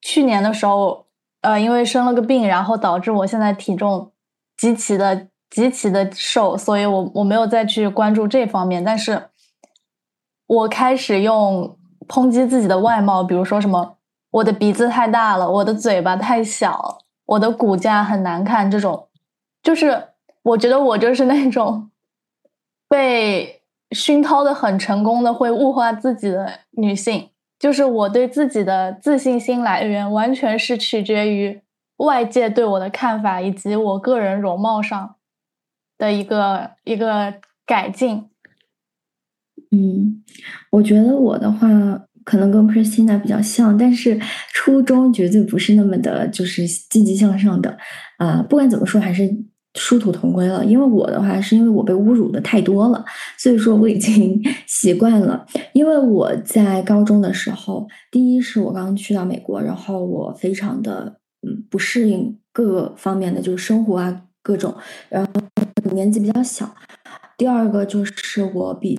[0.00, 1.06] 去年的时候，
[1.40, 4.12] 呃，因为生了个病，然后导致我现在体重
[4.56, 8.84] 极其的极其的瘦，所以我我没有再去关注这方面。
[8.84, 9.20] 但是，
[10.46, 13.98] 我开始用抨击自己的外貌，比如说什么
[14.30, 19.08] 我的鼻子太大了，我的嘴巴太小，我的骨架很难看，这种，
[19.62, 20.08] 就是
[20.42, 21.90] 我觉得我就是那种
[22.88, 23.54] 被。
[23.92, 31.62] 熏陶的很成功的会物化自己的女性，就是我对自己的自信心来源完全是取决于
[31.96, 35.14] 外界对我的看法以及我个人容貌上
[35.96, 38.28] 的一个一个改进。
[39.70, 40.22] 嗯，
[40.72, 41.66] 我觉得我的话
[42.28, 44.20] 可能跟 Christina 比较像，但是
[44.52, 47.78] 初衷绝对不是那么的，就是积极向上的
[48.18, 48.42] 啊。
[48.42, 49.34] 不管怎么说，还是。
[49.74, 53.04] 殊途同归了，因为我的话是因为我被侮辱的太多了，
[53.38, 55.46] 所以说我已经 习惯了。
[55.72, 64.74] 因为我在高中的时候，第一是我刚去到美国，然后我非常的嗯不适应各个方面的就是生活啊各种，
[65.10, 65.30] 然后
[65.92, 66.74] 年纪比较小。
[67.36, 68.98] 第二个就是我比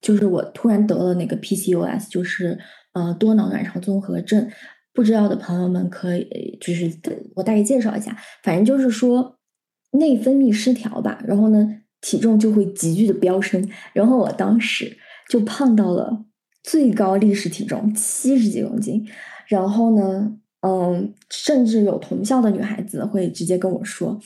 [0.00, 2.58] 就是我突然得了那个 PCOS，就是
[2.92, 4.50] 呃多囊卵巢综合症。
[4.92, 6.90] 不知道的朋友们可以就是
[7.36, 9.34] 我大概介绍一下，反正就是说。
[9.92, 14.98] 内分泌失调吧，然后呢，体重就会急剧的飙升，然后我当时
[15.30, 16.26] 就胖到了
[16.62, 19.08] 最高历史体重七十几公斤，
[19.46, 24.20] 然后呢，嗯，甚至有同校的女孩子会直接跟我说：“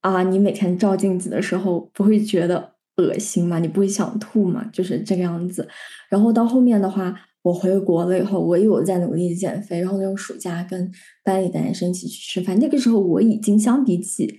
[0.00, 5.66] 啊，你每天照镜子的时候不会觉得恶心嘛，你不会想吐嘛，就是这个样子。
[6.08, 10.90] 然后到后面的话，我回国了以后，我有在努力减肥，然后那种暑假跟
[11.24, 14.38] 班里的男生一起去吃饭，那个时候我已经相比起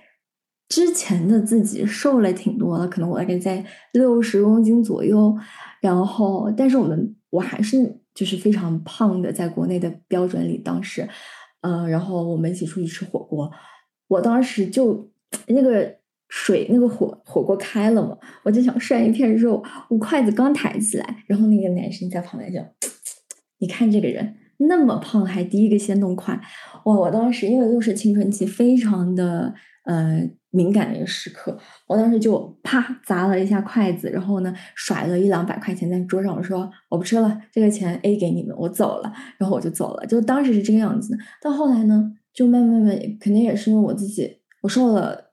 [0.69, 5.35] 之前的自己瘦了挺多了，可能我大概在六十公斤左右。
[5.81, 11.09] 然后，但是我们我还是就是非常胖的，在国内的标准里，当时，
[11.61, 13.51] 嗯，然后我们一起出去吃火锅，
[14.07, 15.09] 我当时就
[15.47, 15.95] 那个
[16.31, 22.59] 水那个火火锅开了嘛，我就想涮一片肉，我筷子刚抬起来，然后那个男生在旁边就，
[23.59, 26.33] 你看这个人那么胖，还第一个先动筷，
[26.85, 26.95] 哇！
[26.95, 30.29] 我当时因为又是青春期，非常的呃。
[30.53, 41.23] 敏感的一个时刻，我当时就啪砸了一下筷子，然后呢甩了一两百块钱在桌上，我说我不吃了，这个钱 A 给你们，我走了，然后我就走了，就当时是这个样子的。
[41.41, 45.30] 到后来呢，就慢慢慢，肯定也是因为我自己，我瘦了，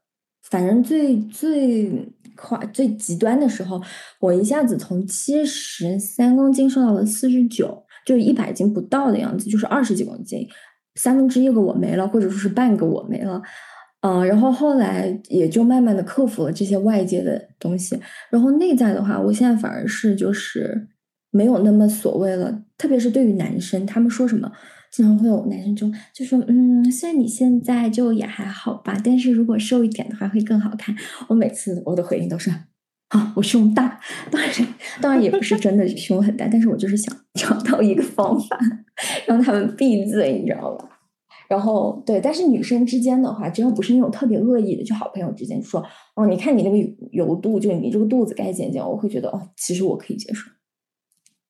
[0.50, 1.90] 反正最最
[2.36, 3.80] 快最极端的时候，
[4.20, 10.48] 我一下子从七十三公斤瘦到了四十九，就一百斤不到的样子，就是二十几公斤，
[10.94, 13.42] 三分之一个我没了，或者说是半个我没了。
[14.00, 17.98] 嗯，然后后来也就慢慢的克服了这些外界的东西，
[18.30, 20.86] 然后内在的话，我现在反而是就是
[21.32, 24.52] 没有那么所谓了，特别是对于男生，他们说什么，
[24.90, 30.96] 经常会有男生就就说，嗯，虽然你现在就也还好吧，但是如果瘦一点的话会更好看。
[31.28, 32.50] 我每次我的回应都是，
[33.08, 34.52] 啊，我胸大，当然
[35.00, 38.58] 当然也不是真的胸很大，但是我就是想找到一个方法
[39.26, 40.88] 让他们闭嘴，你知道吧？
[41.48, 45.82] 然后对，但是女生之间的话，只要不是那种特别恶意的，就好朋友之间说，
[46.14, 46.76] 哦，你看你那个
[47.12, 50.50] 油度，就你这个肚子该减减，我会觉得哦，其实我可以接受，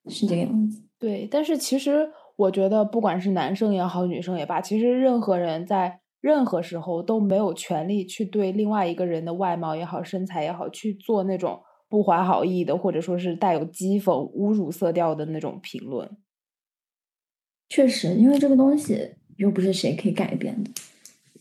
[0.09, 0.83] 是这个样子。
[1.01, 16.11] 对，但是其实我觉得，不管是男生也好，女生也罢，其实任何人在任何时候都没有权利去对另外一个人的外貌也好、身材也好去做那种不怀好意的，或者说是带有讥讽、侮辱色调的那种评论。
[17.69, 19.15] 确实，因为这个东西。
[19.39, 20.71] 又不是谁可以改变的，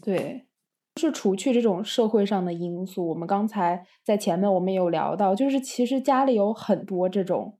[0.03, 0.45] 对，
[0.93, 7.57] 就是除去这种社会上的因素，我们刚才在前面我们有聊到，就是其实家里有很多这种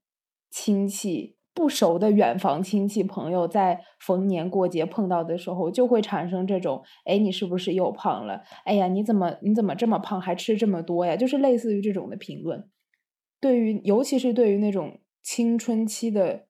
[0.52, 8.44] 亲戚不熟的远房亲戚朋友，在逢年过节碰到的时候，就会产生这种，哎，你是不是又胖了？
[8.64, 11.16] 哎呀，你怎么你怎么这么胖，还吃这么多呀？
[11.16, 12.70] 就是类似于这种的评论，
[13.42, 16.44] 对于尤其是对于那种青春期的。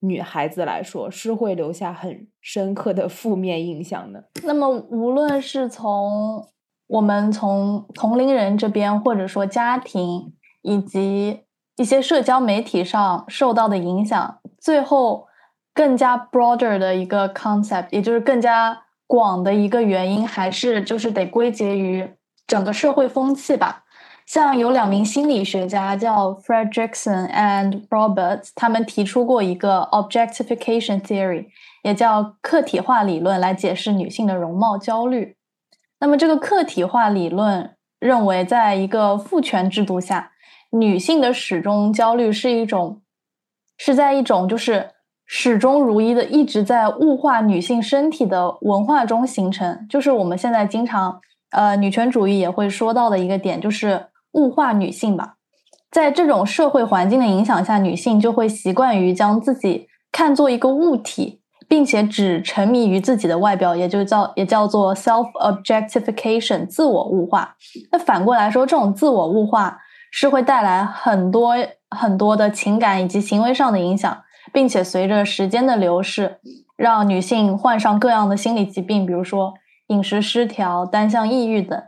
[0.00, 4.28] 女孩子来说是会留下很深刻的负面印象的。
[4.44, 6.46] 那么，无论是从
[6.86, 11.40] 我们从同龄人这边，或者说家庭以及
[11.76, 15.28] 一些社交媒体上受到的影响，最后
[15.72, 18.76] 更加 broader 的一个 concept，也就是更加
[19.06, 22.04] 广的一个原因，还是就是得归结于
[22.48, 23.84] 整个社会风气吧。
[24.26, 31.46] 像有两名心理学家叫 Fredrickson and Roberts，他们提出过一个 objectification theory，
[31.84, 35.36] 也叫客体化理论，来解释女性的容貌焦虑。
[36.00, 40.32] 那么，这个客体化理论认为，在一个父权制度下，
[40.70, 43.00] 女性的始终焦虑是一种，
[43.76, 44.88] 是在一种就是
[45.26, 49.86] 始终如一的一直在物化女性身体的文化中形成。
[49.88, 54.06] 就是我们现在经常呃，女权主义也会说到的一个点，就是。
[54.32, 55.36] 物化女性吧，
[55.90, 67.56] 在这种社会环境的影响下，女性就会习惯于将自己看作一个物体，并且只沉迷于自己的外表，也就叫也叫做 self objectification 自我物化。
[67.90, 69.78] 那反过来说，这种自我物化
[70.10, 71.56] 是会带来很多
[71.90, 74.22] 很多的情感以及行为上的影响，
[74.52, 76.38] 并且随着时间的流逝，
[76.76, 79.54] 让女性患上各样的心理疾病，比如说
[79.88, 81.82] 饮食失调、单向抑郁等。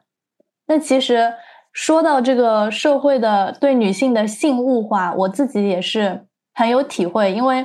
[0.67, 1.33] 那其实。
[1.71, 7.65] 说到这个社会的对女性的性物化，我自己也是很有体会，因为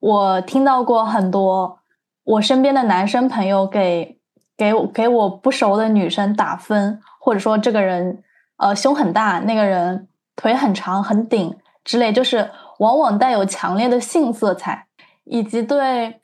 [0.00, 1.78] 我听到过很多
[2.24, 4.18] 我身边的男生朋友给
[4.56, 8.24] 给给我不熟的女生打分，或者说这个人
[8.56, 14.86] 呃胸很大，那个人腿很长很顶之类，就是往往带有强烈的性色彩，
[15.24, 16.20] 以及对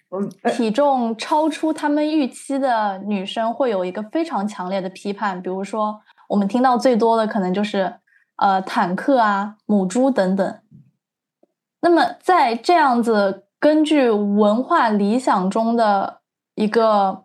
[0.57, 6.01] 体重超出他们预期的女生会有一个非常强烈的批判，比如说。
[6.30, 7.93] 我们听到最多的可能就是，
[8.37, 10.61] 呃，坦克啊、母猪等等。
[11.80, 16.20] 那么，在这样子根据文化理想中的
[16.55, 17.24] 一个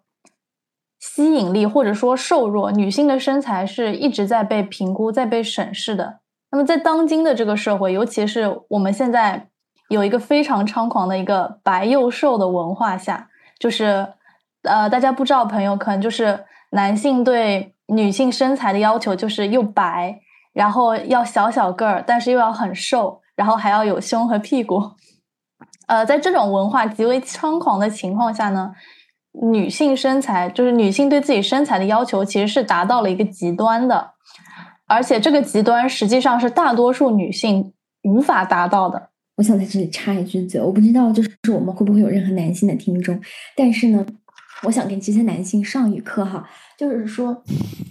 [0.99, 6.21] 吸引力，或者说瘦弱女性的身材是一直在被评估、在被审视的。
[6.51, 9.47] 那么，在当今的这个社会，尤其是我们现在
[9.89, 13.29] 有一个非常猖狂的一个白又瘦的文化下，
[13.59, 14.07] 就是，
[14.63, 17.71] 呃，大家不知道朋友可能就是男性对。
[17.87, 20.19] 女性身材的要求就是又白
[20.53, 24.81] 然后要小小个儿，但是又要很瘦，然后还要有胸和屁股。
[25.85, 28.73] 呃，在这种文化极为猖狂的情况下呢，
[29.33, 34.13] 女性身材就是女性对自己身材的要求其实是达到了一个极端的，
[34.87, 37.73] 而且这个极端实际上是大多数女性
[38.03, 39.09] 无法达到的。
[39.37, 43.19] 我想在这里插一句嘴，我不知道就是我们会不会有任何男性的听众，
[43.55, 44.05] 但是呢，
[44.63, 47.43] 我想给这些男性上一课哈，就是说，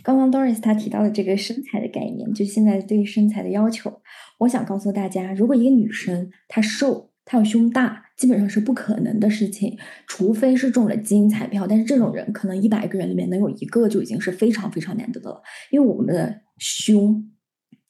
[0.03, 4.01] 刚刚 Doris 她提到的这个身材的概念，就现在对身材的要求，
[4.39, 7.11] 我想告诉大家，如果一个女生她瘦。
[7.27, 11.67] 她要胸大，基本上是不可能的事情，除非是中了基因彩票。
[11.67, 15.41] 但是这种人，可能一百个人里面能有一个就已经是非常非常难得的了。
[15.71, 17.31] 因为我们的胸，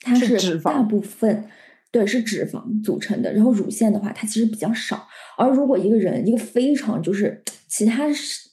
[0.01, 1.45] 它是大部分
[1.91, 5.07] 对是脂肪组成的，然后乳腺的话，它其实比较少。
[5.37, 8.05] 而如果一个人一个非常就是其他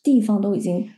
[0.04, 0.90] 地方都已经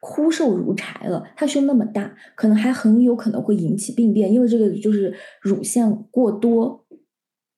[0.00, 6.86] 枯瘦如柴了，他胸那么大，可能还很有可能会引起病变，因为这个就是乳腺过多。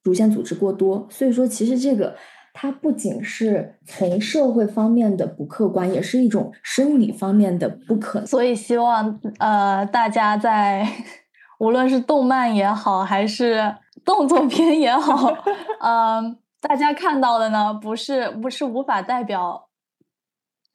[0.03, 2.14] 乳腺组织过多，所以说其实这个
[2.57, 8.24] 它不仅是从社会方面的不客观，也是一种生理方面的不可。
[8.24, 10.86] 所以希望呃大家在
[11.59, 13.74] 无论是动漫也好，还是
[14.05, 15.36] 动作片也好，
[15.80, 19.68] 嗯，大家看到的呢，不是不是无法代表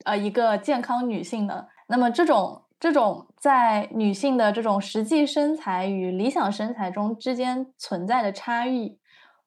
[0.04, 1.68] 呃一个健康女性的。
[1.88, 9.00] 那么这种这种在女性的这种实际身材与理想身材中之间存在的差异。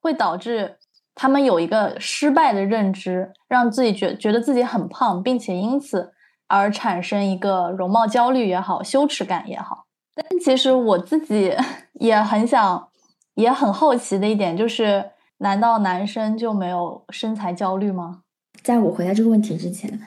[0.04, 0.80] 会导致
[1.16, 6.12] 他们有一个失败的认知，让自己觉觉得自己很胖，并且因此
[6.48, 9.86] 而产生一个容貌焦虑也好，羞耻感也好。
[10.16, 11.56] 但其实我自己
[12.00, 12.88] 也很想，
[13.36, 15.04] 也很好奇的一点就是，
[15.38, 18.22] 难道男生就没有身材焦虑吗？
[18.64, 20.00] 在我回答这个问题之前，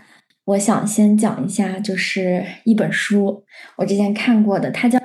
[0.45, 3.45] 我想先讲一下，就是一本书，
[3.77, 4.99] 我之前看过的，它叫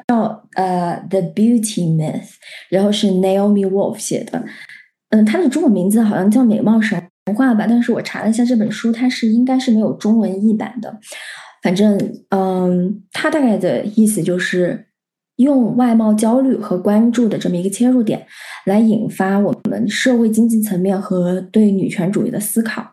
[0.56, 2.22] 呃《The Beauty Myth》，
[2.70, 4.44] 然后是 Naomi Wolf 写的。
[5.12, 6.98] 嗯，它的中文名字好像叫《美貌神
[7.36, 10.98] 话》吧，但是我查了一下这本书，它是应该是没有中文译版的。
[11.62, 12.00] 反正，
[12.30, 14.88] 嗯，它大概的意思就是
[15.36, 18.26] 用外貌焦虑和关注的这么一个切入点，
[18.66, 22.88] 来引发我们社会经济层面和对女权主义的思考。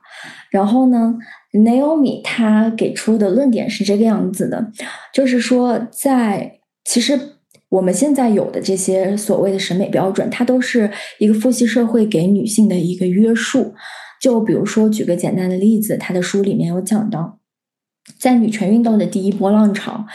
[0.51, 1.15] 然后呢
[1.53, 4.73] ，Naomi 她给出的论点是这个样子的，
[5.15, 7.38] 就是说，在其实。
[7.71, 13.75] 我们现在有的这些所谓的审美标准，它都是一个父系社会给女性的一个约束。
[14.21, 17.39] 就比如说，举个简单的例子，他的书里面有讲到，
[18.19, 20.07] 在女权运动的第一波浪潮。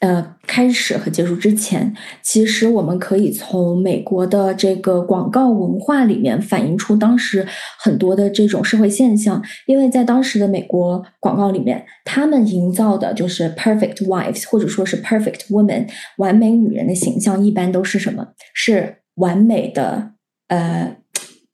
[0.00, 1.92] 呃，开始和结束之前，
[2.22, 7.44] 其实我们可以从美国的这个广告文化里面反映出当时
[7.80, 9.42] 很多的这种社会现象。
[9.66, 15.88] 因为在当时的美国广告里面，他们营造的就是 perfect wives，或者说是 perfect woman，
[16.18, 18.28] 完美女人的形象，一般都是什么？
[18.54, 20.12] 是完美的，
[20.46, 20.97] 呃。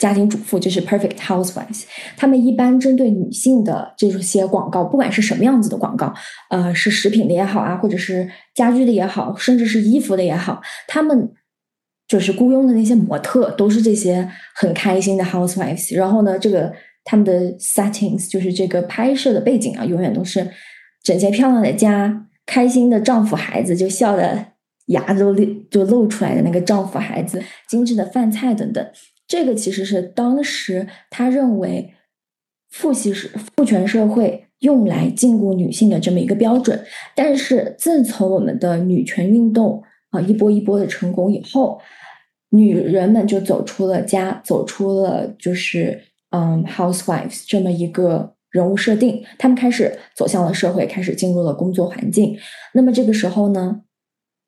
[0.04, 1.84] 家庭主妇就是 perfect housewives，
[2.14, 6.12] 他们一般针对女性的这些广告，不管是什么样子的广告，
[6.50, 11.32] 呃，是食品的也好啊，或者是家居的也好，甚至是衣服的也好，他们
[12.06, 15.96] 就是雇佣的那些模特都是这些很开心的 housewives。
[15.96, 16.70] 然后呢，这个
[17.04, 20.46] 他们的 settings 就是这个拍摄的背景啊，永远都是
[21.02, 24.48] 整洁漂亮的家，开心的丈夫孩子就笑的
[24.88, 28.86] 牙都露就露出来的那个丈夫孩子，精致的饭菜等等。
[29.26, 31.94] 这个其实是当时他认为
[32.70, 41.80] 父系是父权社会用来禁锢女性的这么一个标准，但是自从我们的女权运动啊一波一波的成功以后，
[42.50, 52.36] 女人们就走出了家，走出了就是嗯 housewives 这么一个人物设定，他们开始走向了社会，开始进入了工作环境。
[52.74, 53.82] 那么这个时候呢，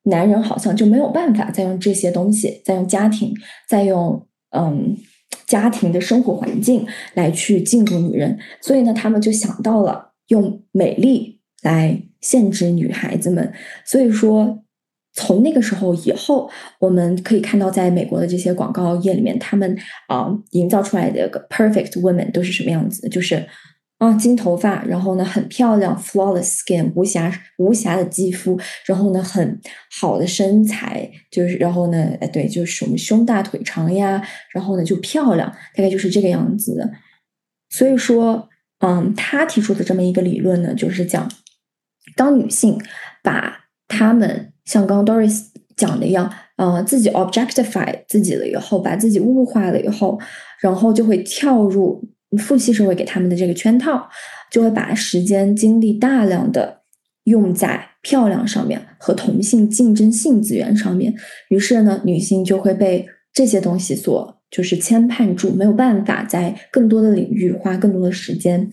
[0.03, 3.33] 男人好像就没有办法再用这些东西，再用家庭，
[3.67, 4.26] 再用。
[4.51, 4.97] 嗯，
[5.45, 13.53] 家庭的生活环境来去禁锢女人，所以呢，他们就想到了用美丽来限制女孩子们。
[13.85, 14.63] 所以说，
[15.13, 19.77] 从那个时候以后，我们可以看到，在美国的这些广告业里面，他们
[20.07, 23.07] 啊营造出来的个 perfect woman 都是什么样子？
[23.09, 23.47] 就是。
[23.97, 29.59] 啊，金头发，然后呢，很漂亮，flawless skin，无瑕无瑕的肌肤，然后呢，很
[29.99, 34.21] 好的身材，就是，然后呢，哎，对，就是我们胸大腿长呀，
[34.53, 36.87] 然后呢，就漂亮，大概就是这个样子的。
[37.71, 38.47] 所以说，
[38.81, 41.27] 嗯，他提出的这么一个理论呢，就是讲，
[42.15, 42.79] 当女性
[43.23, 50.19] 把她们像刚刚 Doris 讲的一样，呃，自己 objectify 自己了以后，把自己物化了以后，
[50.61, 52.07] 然后就会跳入。
[52.37, 54.07] 父系社会给他们的这个圈套，
[54.51, 56.81] 就会把时间、精力大量的
[57.23, 61.13] 用在漂亮上面和同性竞争性资源上面，
[61.49, 68.69] 于是呢，女性就会被这些东西所就是牵绊住，没有办法在更多的领域花更多的时间。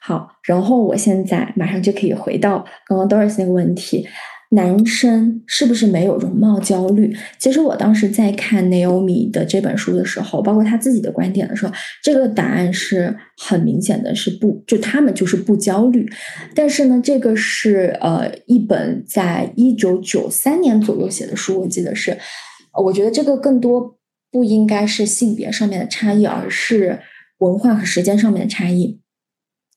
[0.00, 4.08] 好，然后我现在马上就可以回到刚刚 Doris 那个问题。
[4.54, 7.16] 男生是不是没有容貌焦虑？
[7.38, 11.72] 其实我当时在看 Naomi 的这本书的时候，包括他自己的观点的时候，
[12.02, 16.06] 这个答案是很明显的，是不，就他们就是不焦虑。
[16.54, 22.18] 但是呢，这个是呃一本在一九九三年左右写的书，我记得是，
[22.84, 23.96] 我觉得这个更多
[24.30, 27.00] 不应该是性别上面的差异，而是
[27.38, 29.00] 文化和时间上面的差异，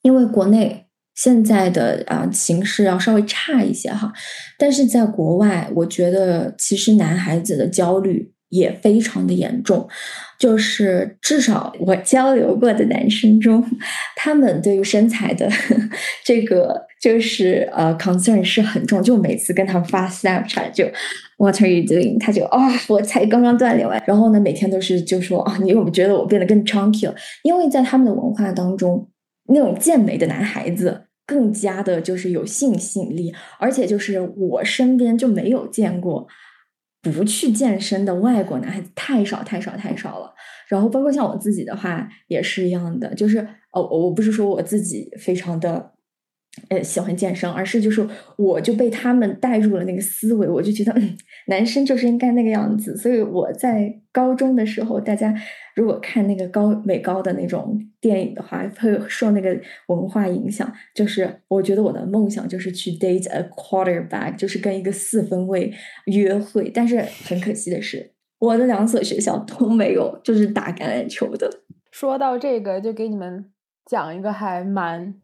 [0.01, 0.84] 因为国内。
[1.15, 4.11] 现在的啊形势要稍微差一些哈，
[4.59, 9.87] 但是在国外，我觉得其实男孩子的焦虑也非常的严重，
[10.37, 13.63] 就是至少我交流过的男生中，
[14.17, 15.49] 他们对于身材的
[16.25, 20.85] 这个就是呃 concern 是很重，就每次跟他们发 Snapchat 就
[21.37, 22.19] What are you doing？
[22.19, 22.59] 他就啊
[22.89, 27.15] 我才刚刚锻炼完，然后呢每天都是就说啊你有没有觉得我变得更 chunky 了？
[27.43, 29.07] 因为在他们的文化当中。
[29.47, 36.27] 那种健美的男孩子更加的就是有性吸引力，而且就是我身边就没有见过
[37.01, 40.33] 不去健身的外国男孩子太少太少太少了。
[40.67, 43.39] 然后包括像我自己的话也是一样的，就是
[43.71, 45.94] 哦，我不是说我自己非常的。
[46.69, 52.95] 呃，喜欢健身，而是就是我就被他们带入了那个思维，我就觉得，嗯，男生就是应该那个样子。
[52.95, 55.35] 所以我在高中的时候，大家
[55.75, 59.55] 如果看那个高美高的那种电影的话，会受那个
[59.87, 60.71] 文化影响。
[60.93, 65.73] 就是我觉得我的梦想就是去 date a quarterback，就是跟一个四分卫
[66.05, 66.69] 约会。
[66.73, 71.49] 但是很可惜的是，我的两所学校都没有就是打橄榄球的。
[71.91, 73.51] 说到这个，就给你们
[73.85, 75.15] 讲一个还蛮。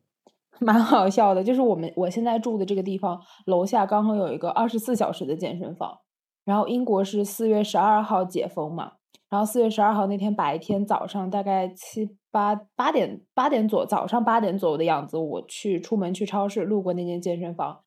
[0.64, 5.98] 蛮好笑的，就是我们我现在住的这个地方楼下刚好有一个二十四小时的健身房。
[6.44, 8.94] 然后英国是四月十二号解封嘛，
[9.30, 17.82] 然后四月十二号那天白天早上大概七八八点八点左早上八点左右的样子，我去出门去超市路过那间健身房，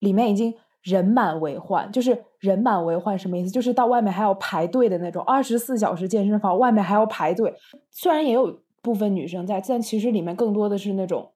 [0.00, 0.52] 里面已经
[0.82, 1.90] 人满为患。
[1.92, 3.50] 就是人满为患什么意思？
[3.50, 5.22] 就是到外面还要排队的那种。
[5.22, 7.54] 二十四小时健身房外面还要排队，
[7.90, 11.32] 虽然也有部分女生在，但其实里面更多的是那种。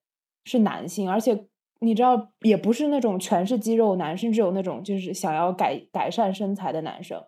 [0.47, 1.45] 是男性，而且
[1.81, 7.23] 你知道，也不是那种全是肌肉男，甚至有那种就是想要改改善身材的男生。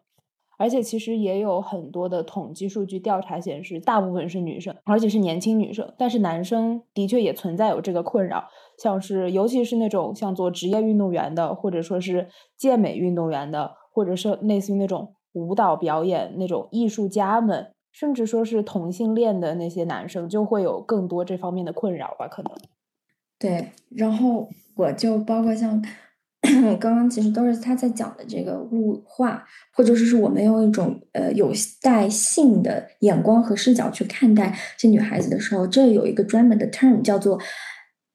[0.57, 5.95] 而且其实也有很多的统计数据调查显示，大部分是女生，而且是年轻女生。
[5.97, 22.27] 但是男生的确也存在有这个困扰，像是尤其是那种像做职业运动员的，或者说是健美运动员的，或者是类似于那种舞蹈表演那种艺术家们，甚至说是同性恋的那些男生，就会有更多这方面的困扰吧？
[22.27, 22.53] 可能。
[23.39, 25.83] 对，然后我就包括像
[26.81, 37.41] 刚刚其实都是他在讲的这个物化，或者说是我们用一种呃有带性的眼光和视角去看待这女孩子的时候，这有一个专门的 term 叫做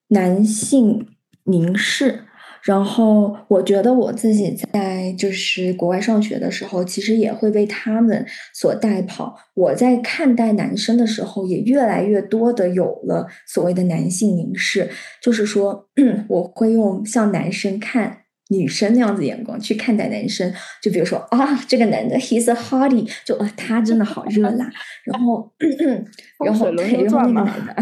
[0.09, 1.07] 男性
[1.45, 2.26] 凝视。
[2.66, 9.36] 然后我觉得我自己在就是国外上学的时候，其实也会被他们所带跑。
[9.53, 14.89] 我在看待男生的时候，也越来越多的有了所谓的男性凝视，
[15.22, 15.89] 就是说
[16.30, 20.53] 我会用像男生看女生那样子眼光去看待男生。
[20.82, 24.72] 就比如说啊，这个男的 he's a hottie，就啊他真的好热辣。
[25.03, 25.51] 然后
[26.45, 27.76] 然后对，然后 那个男的。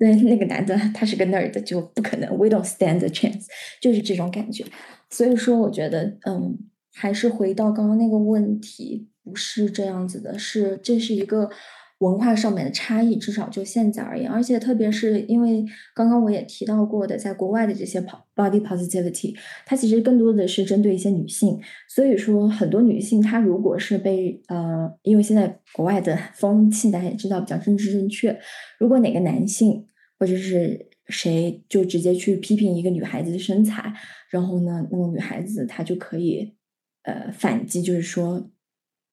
[0.00, 2.38] 对，那个男的他是个 nerd，就不可能。
[2.38, 3.44] We don't stand a chance，
[3.82, 4.64] 就是这种感觉。
[5.10, 6.58] 所以说，我觉得，嗯，
[6.94, 11.50] 还是回到刚刚那个问题，不是这样子的，是这是一个
[11.98, 14.30] 文化上面的差异，至少就现在而言。
[14.30, 18.00] 而且，特别是因为刚刚我也提到过的，在国外的这些
[18.34, 19.36] body positivity，
[19.66, 21.60] 它其实更多的是针对一些女性。
[21.90, 28.40] 所以说，很多女性她如果是被呃，因为现在国外的风气大家也知道比较政治正确，
[28.78, 29.84] 如果哪个男性。
[30.20, 33.92] 或者是谁就直接去批评一个女孩子的身材，
[34.28, 36.54] 然后呢，那个女孩子她就可以
[37.04, 38.50] 呃反击，就是说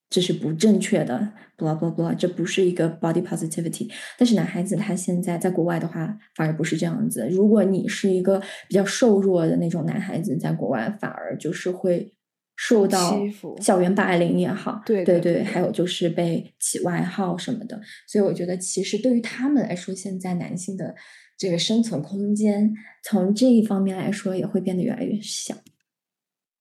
[0.09, 3.89] 这是不正确的，blah blah blah，这不是一个 body positivity。
[4.17, 7.27] 但是男孩子他现在在国外的话，反而不是这样子。
[7.29, 12.13] 如果你是一个比较瘦弱的那种男孩子，在国外反而就是会
[12.59, 13.15] 受到
[13.61, 17.79] 校园霸凌也好，对对对，还有就是被起外号什么的。
[18.07, 20.95] 所以我觉得，其实对于他们来说，现在男性的
[21.37, 25.55] 这个生存空间，从这一方面来说，也会变得越来越小。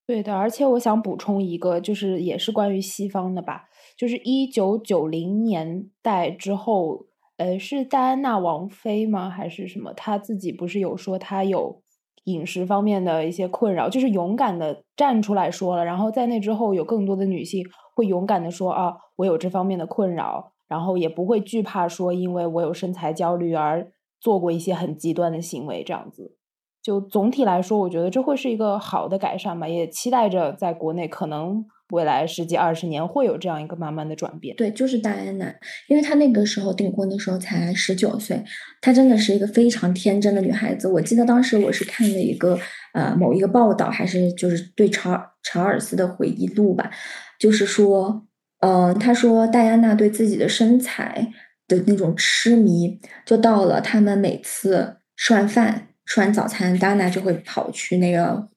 [0.06, 3.64] 对的，而且我想补充一个，就是也是关于西方的吧，
[3.96, 7.06] 就是一九九零年代之后，
[7.38, 9.30] 呃，是戴安娜王妃吗？
[9.30, 9.94] 还是什么？
[9.94, 11.82] 她自己不是有说她有
[12.26, 15.84] 饮食方面的一些困扰，就是勇敢的站出来说了。
[15.84, 17.64] 然后在那之后，有更多的女性
[17.96, 26.36] 会勇敢的说啊，我有这方面的困扰，然后也不会惧怕说，因为我有身材焦虑而做过一些很极端的行为，这样子。
[26.82, 31.64] 就总体来说，我觉得这会是一个好的改善吧，也期待着在国内可能。
[31.90, 34.56] 未来十几二十年会有这样一个慢慢的转变。
[34.56, 35.54] 对，就是戴安娜，
[35.88, 38.42] 因为她那个时候订婚的时候才十九岁，
[38.80, 40.88] 她真的是一个非常天真的女孩子。
[40.88, 42.58] 我记得当时我是看了一个
[42.92, 46.90] 呃某一个报道，还是就是对查查尔斯的回忆录吧，
[47.38, 48.26] 就是说，
[48.60, 51.32] 嗯，他说戴安娜对自己的身材
[51.68, 58.48] 的那种痴迷，就到了他们每次吃完饭吃完早餐，戴安娜就会跑去那个。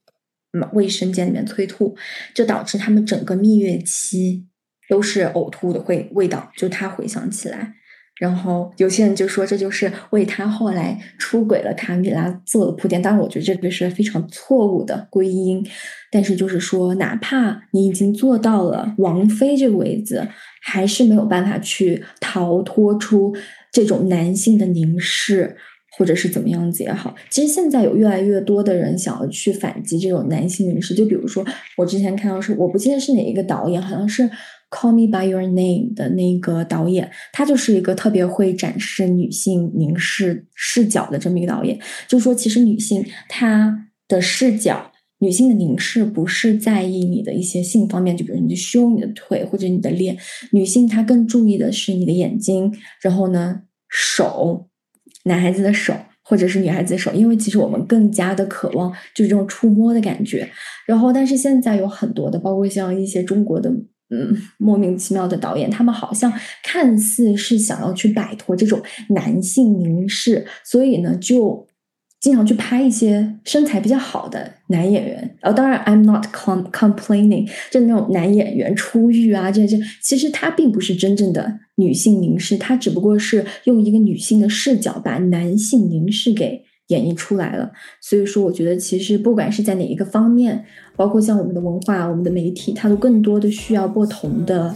[0.74, 1.96] 卫生间里面催吐，
[2.34, 4.46] 就导致他们整个蜜月期
[4.90, 7.76] 都是呕吐的，会味道就他回想起来，
[8.20, 13.02] 然后有些人就说这就是为他后来出轨了卡米拉做了铺垫。
[13.02, 15.66] 当然，我觉得这个是非常错误的归因。
[16.12, 20.28] 但是就是说，哪怕你已经做到了王妃这个位子，
[20.62, 23.36] 还是没有办法去逃脱出
[23.72, 25.56] 这种男性的凝视。
[26.00, 30.96] 或者是怎么样子也好，其实现在有越来越多的人想要去反击这种男性凝视。
[30.96, 31.46] 就比如说，
[31.76, 34.24] 我之前看到是，我不记得是哪一个导演，好像是
[34.70, 41.78] 《Call Me by Your Name》的那个导演，他就是一个特别会展示女性凝视视角的这么一个导演。
[42.08, 50.18] 就是说，其实女性她的视角，女性的凝视不是在意你的一些性方面，就比如你的胸、你的腿或者你的脸，
[50.54, 54.69] 女性她更注意的是你的眼睛，然后呢手。
[55.24, 55.94] 男孩子的手，
[56.24, 60.50] 或者是女孩子的手，因为其实我们更加的渴望就是这种触摸的感觉。
[60.86, 63.70] 然后，但是现在有很多的，包括像一些中国的，
[64.10, 66.32] 嗯，莫名其妙的导演，他们好像
[66.64, 71.68] 看似是想要去摆脱这种男性凝视，所以呢，就。
[72.22, 87.72] 经常去拍一些身材比较好的男演员，呃，当然，I'm not com complaining，就那种男演员出狱啊，这这，其实他并不是真正的女性凝视，他只不过是用一个女性的视角把男性凝视给演绎出来了。
[88.00, 90.64] 所以说，我觉得其实不管是在哪一个方面，
[90.96, 94.76] 包括像我们的文化、我们的媒体，它都更多的需要不同的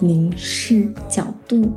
[0.00, 1.70] 凝视角度。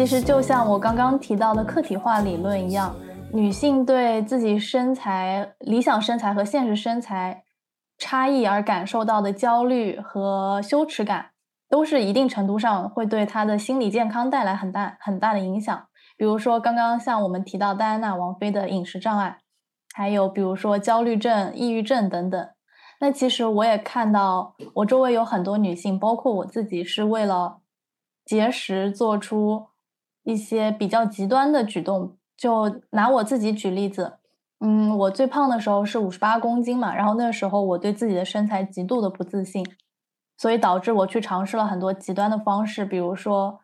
[0.00, 2.96] 其实就像我刚刚提到的客体化理论一样，
[3.34, 7.44] 女性对自己身材、理想身材和现实身材
[7.98, 11.32] 差异而感受到的焦虑和羞耻感，
[11.68, 15.86] 都是一定程度上会对她的心理健康带来很大很大的影响。
[16.16, 19.40] 比如说，刚刚像我们提到戴安娜王妃的饮食障碍，
[19.92, 22.48] 还有比如说焦虑症、抑郁症等等。
[23.00, 27.58] 那其实我也看到，我周围有很多女性，包括我自己，是为了
[28.24, 29.66] 节食做出。
[30.22, 34.18] 一些比较极端的举动，就拿我自己举例子，
[34.60, 39.64] 嗯，我最胖的时候是五十八公斤嘛，然后那个时候我对自己的身材极度的不自信，
[40.36, 43.60] 所以导致我去尝试了很多极端的方式，比如说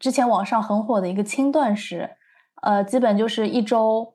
[0.00, 2.10] 之前网上很火的一个轻断食，
[2.62, 4.14] 呃，基本就是一周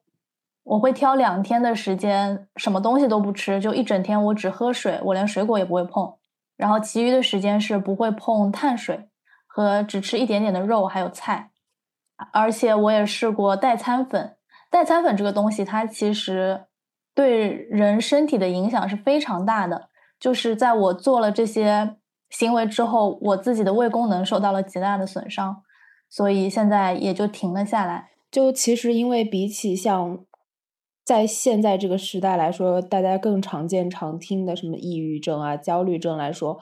[0.64, 6.14] 我会挑两天的时间，什么东西都不吃，就一整天我只喝水，我连水果也不会碰，
[6.56, 9.10] 然后其余的时间是不会碰碳水
[9.46, 11.52] 和只吃一点点的肉还有菜。
[12.32, 14.36] 而且我也试过代餐粉，
[14.70, 16.66] 代餐粉这个东西，它其实
[17.14, 19.90] 对人身体的影响是非常大的。
[20.20, 21.98] 就是在我做了这些
[22.30, 25.64] 行为之后，我自己的胃功能受到了极大的损伤，
[26.10, 28.12] 所以现在也就停了下来。
[28.32, 30.20] 就其实，因为比起像
[31.04, 36.60] 在现在这个时代来说，大家更常见、常听的什么抑郁症啊、焦虑症来说。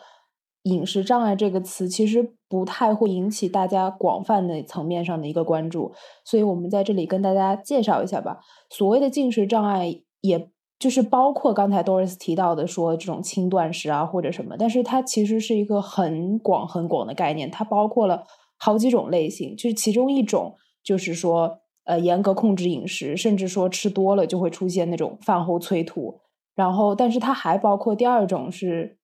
[0.64, 5.91] 饮食障碍这个词其实不太会引起大家广泛的层面上的一个关注，
[6.24, 8.39] 所以我们在这里跟大家介绍一下吧。
[8.70, 18.24] 所谓的进食障碍，也就是包括刚才 Doris 提到的说这种轻断食啊或者什么，但是它其实是一个很广很广的概念，它包括了
[18.59, 19.55] 好几种类型。
[19.55, 26.20] 就是其中一种就是说，呃，严格控制饮食，甚至说吃多了就会出现那种饭后催吐。
[26.53, 28.99] 然后，但是它还包括第二种是。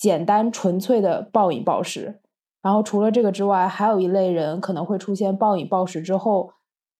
[0.00, 2.20] 简单纯粹的暴饮暴食，
[2.62, 6.54] 然后除了这个之外，还有一类人可能会出现暴饮暴食之后，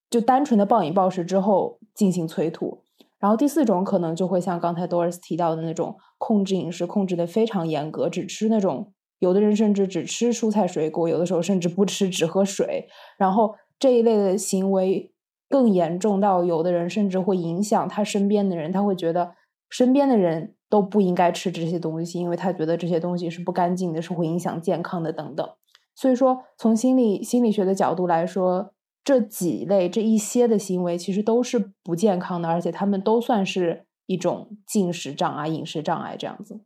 [0.07, 2.83] 就单纯的暴饮暴食之后进行催吐，
[3.17, 12.87] 然后第四种可能就会像刚才 Doris 提到的那种控制饮食，控制的非常严格，只吃那种有的人甚至只吃蔬菜水果，有的时候甚至不吃，只喝水。
[13.17, 15.11] 然后这一类的行为
[15.49, 19.31] 更严重到有的人甚至会影响他身边的人，他会觉得
[19.71, 25.47] 身边的人都不应该吃这些东西，因为他觉得这些东西是不干净的，是会影响健康的等等。
[25.95, 28.73] 所以说，从心理心理学的角度来说。
[29.03, 36.61] 这几类这一些的行为其实都是不健康的，而且他们都算是一种进食障碍、饮食障碍这样子。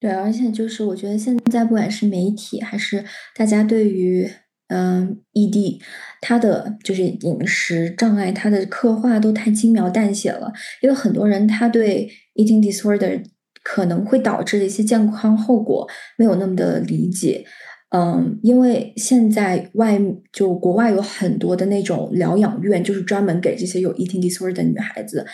[0.00, 3.04] 对，而且就是我觉得现在不管是媒体还是
[3.36, 4.28] 大家对于
[4.66, 5.80] 嗯 ED
[6.20, 10.52] 它的就是饮食障碍它的刻画都太轻描淡写了，
[10.82, 13.24] 因为很多人他对 eating disorder
[13.68, 17.44] 可能会导致的一些健康后果没有那么的理解。
[17.90, 20.00] 嗯，因为现在外
[20.32, 25.26] 就国外有很多的那种疗养院，就是专门给这些有 eating disorder 的女孩子。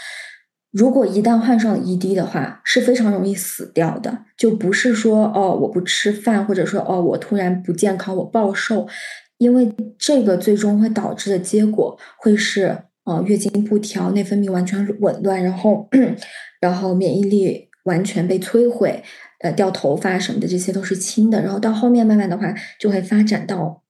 [0.70, 4.24] 如果一旦患上 ED 的话，是非常容易死掉的。
[4.38, 8.88] 就不是说哦，我不吃饭，或者说哦，我突然不健康，我暴瘦。
[9.36, 15.88] 因为这个最终会导致的结果会是，呃，月经不调，内分泌完全紊乱，然后，
[16.60, 19.02] 然后免疫力完全被摧毁。
[19.40, 21.42] 呃，掉头发什么的，这些都是轻的。
[21.42, 23.82] 然后到后面慢慢的话，就会发展到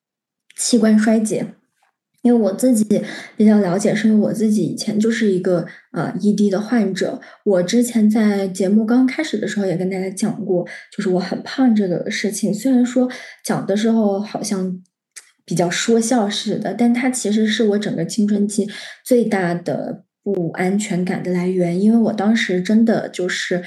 [0.57, 1.47] 器官衰竭。
[2.23, 3.03] 因为我自己
[3.37, 7.21] 比较了解，是因为我自己以前就是一个呃 ED 的患者。
[7.45, 10.65] 我之前在节目刚开始的时候也跟大家讲过，
[10.97, 12.55] 就是我很胖这个事情。
[12.55, 13.11] 虽然说
[13.45, 14.81] 讲的时候好像
[15.45, 18.67] 比较说笑似的，但它其实是我整个青春期
[19.05, 21.81] 最大的不安全感的来源。
[21.81, 23.63] 因为我当时真的就是。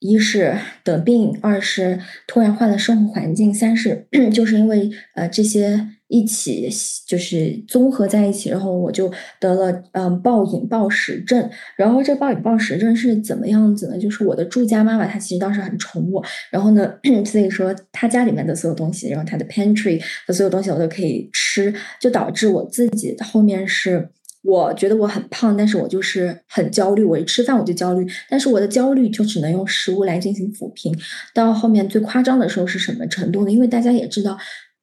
[0.00, 1.98] 一是得病，二是
[2.28, 6.70] 突然换了生活环境，三是 就是因为呃这些一起
[7.04, 11.50] 就是综合在一起，然后我就得了嗯暴饮暴食症。
[11.76, 13.98] 然后这暴饮暴食症是怎么样子呢？
[13.98, 16.94] 就是我的住家妈妈她其实当时很宠我，然后呢，
[17.26, 24.10] 所以说她家里面的所有东西，然后她的 pantry 的所有东西我都可以吃，就导致我自己后面是。
[24.42, 27.04] 我觉得我很胖，但是我就是很焦虑。
[27.04, 30.96] 我一吃饭我就焦虑，但是我的焦虑就只能用食物来进行抚平。
[31.34, 33.50] 到后面最夸张的时候是什么程度呢？
[33.50, 34.38] 因为大家也知道。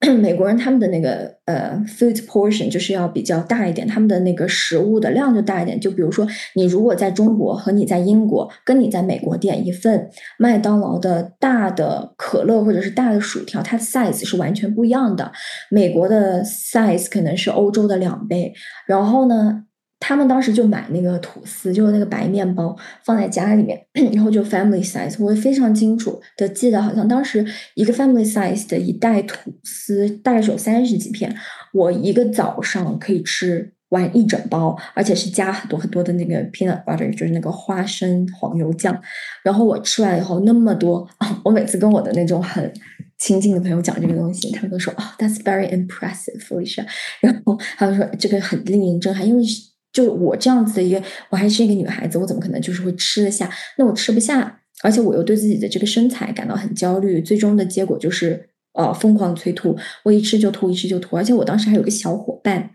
[0.19, 5.79] 美国人他们的那个呃 food portion 就是要比较大一点，他们的那个食物的量就大一点。
[5.79, 15.31] 就比如说，你如果在中国和你在英国，跟你在美国点一份麦当劳的大的可乐或者是大的薯条，它的 size 是完全不一样的。
[15.69, 18.53] 美国的 size 可能是欧洲的两倍。
[18.87, 19.63] 然后呢？
[20.07, 23.75] 他们当时就买那个吐司，就是那个白面包，放在家里面，
[24.13, 25.15] 然后就 family size。
[25.17, 27.43] 我非常清楚的记得，好像当时
[27.73, 31.35] 一个 family size 的一袋吐司大概是有三十几片，
[31.73, 38.95] 我一个早上可以吃完一整包，而且是加很多很多的那个 peanut butter，就是那个花生黄油酱。
[39.43, 41.07] 然后我吃完以后那么多，
[41.43, 42.71] 我每次跟我的那种很
[43.17, 46.85] 亲近的朋友讲这个东西，他们都说啊，that's very impressive, Felicia。
[47.21, 49.43] 然后他们说这个很令人震撼，因为。
[49.95, 53.49] 就我这样子的一个，我还是一个女孩子，我怎么可能就是会吃得下？
[53.77, 59.73] 那我吃不下，而且我又对自己的这个身材感到很焦虑，最终的结果就是呃疯狂催吐，
[60.03, 61.15] 我一吃就吐，一吃就吐。
[61.15, 62.71] 而且我当时还有个小伙伴，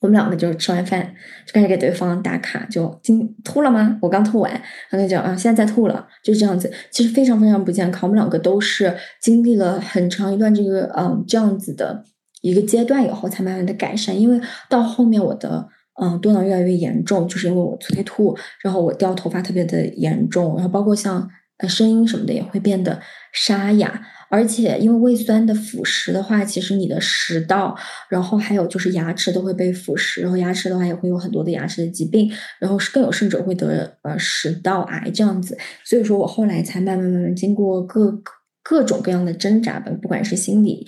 [0.00, 1.14] 我们两个就是吃完饭
[1.46, 3.98] 就开始给对方打卡，就今吐了吗？
[4.02, 4.52] 我刚吐完，
[4.90, 6.70] 然后就讲啊现在在吐了，就是这样子。
[6.90, 8.02] 其实非常非常不健康。
[8.02, 12.04] 我们两个都是经历了很长一段这个嗯这样子的
[12.42, 14.20] 一个阶段以后，才慢慢的改善。
[14.20, 15.66] 因为到后面我的。
[16.00, 21.28] 嗯，多囊越来越严重，就是因为我催吐，然后我掉头发特别的严重，然后包括像
[21.58, 23.00] 呃声音什么的也会变得
[23.32, 27.76] 沙哑，而且因为胃酸的腐蚀的话，其实你的食道，
[28.08, 32.30] 然后还有就是牙齿都会被腐蚀，然后牙齿的话也会有很多的牙齿的疾病，
[32.60, 38.22] 然后更有甚者会得呃食道癌这样子，所以说我后来才慢慢慢慢经过各
[38.62, 40.86] 各种各样的挣扎吧，不管是心理。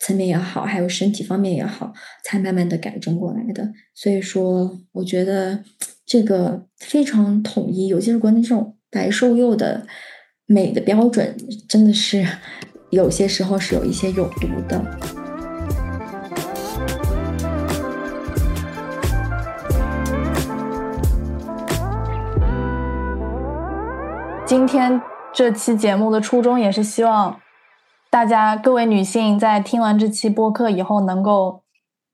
[0.00, 1.92] 层面也好，还有身体方面也好，
[2.22, 3.72] 才慢慢的改正过来的。
[3.94, 5.64] 所以说，我觉得
[6.04, 9.86] 这个非常统一，尤其是国内这种白瘦幼的
[10.46, 11.36] 美的标准，
[11.68, 12.26] 真的是
[12.90, 14.84] 有些时候是有一些有毒的。
[24.46, 25.00] 今天
[25.32, 27.40] 这期节目的初衷也是希望。
[28.14, 31.64] 大家各位女性在听完这期播客以后，能够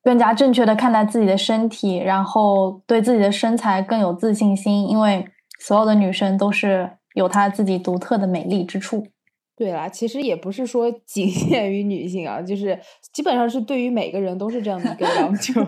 [0.03, 4.89] 更加正确的看待自己的身体，然后对自己的身材更有自信心。
[4.89, 5.29] 因为
[5.59, 9.07] 所有的女生都是有她自己独特的美丽之处。
[9.55, 12.81] 对啦，其实也不是说仅限于女性啊，就是
[13.13, 15.63] 基本上是对于每个人都是这样的一个要求。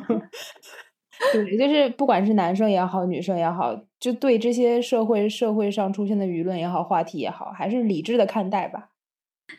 [1.34, 8.88] 对，就是不管是男生也好，女生也好，就对这些社会社会上出现的舆论也好，话题也好，还是理智的看待吧。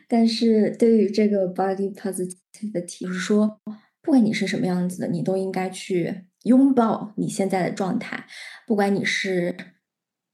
[0.08, 3.60] 但是对于这个 body positivity，就是说，
[4.02, 8.26] 不管你是什么样子的，你都应该去拥抱你现在的状态，
[8.66, 9.54] 不管你是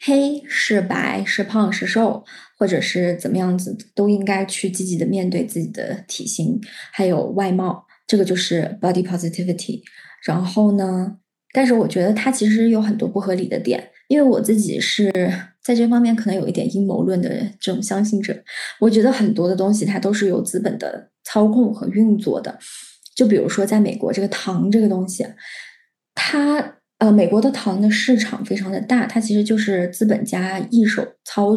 [0.00, 2.24] 黑是白是胖是瘦，
[2.58, 6.60] 或者是怎么样子，都应该去积极的面对自己的体型
[6.92, 9.82] 还有外貌，这个就是 body positivity。
[10.24, 11.18] 然后呢，
[11.52, 15.12] 但是我觉得它其实有很多不合理的点，因为我自己是。
[15.62, 17.28] 在这方面可能有一点阴谋论的
[17.60, 18.34] 这种相信者，
[18.80, 22.58] 我觉得很多的东西它都是由资本的操控和运作的。
[23.14, 25.26] 就比如说，在美国这个糖这个东西，
[26.14, 31.56] 它呃，美国的糖的市场非常的大，它其实就是资本家一手操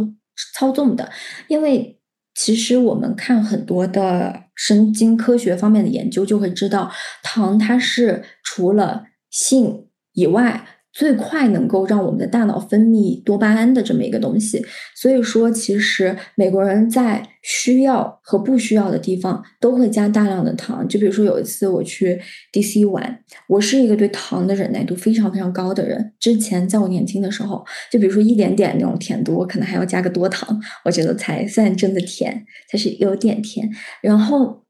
[0.54, 1.10] 操纵的。
[1.48, 1.98] 因为
[2.36, 6.92] 其实我们看很多的神经科学方面的研究，就会知道
[7.24, 10.68] 糖它是除了性以外。
[10.94, 14.64] 最快能够让我们的大脑分泌多巴胺的这么一个东西，
[14.96, 20.88] 所以说其实美国人在需要和不需要的地方都会加大量的糖。
[20.88, 22.22] 就比如说有一次我去
[22.54, 26.14] DC 玩，我是一个对糖的忍耐度非常非常高的人。
[26.20, 33.68] 之前在我年轻的时候，就比如说一点点那种甜度，我可能还要加个多糖，我觉得才算真的甜，才是有点甜。
[34.02, 34.64] 然后，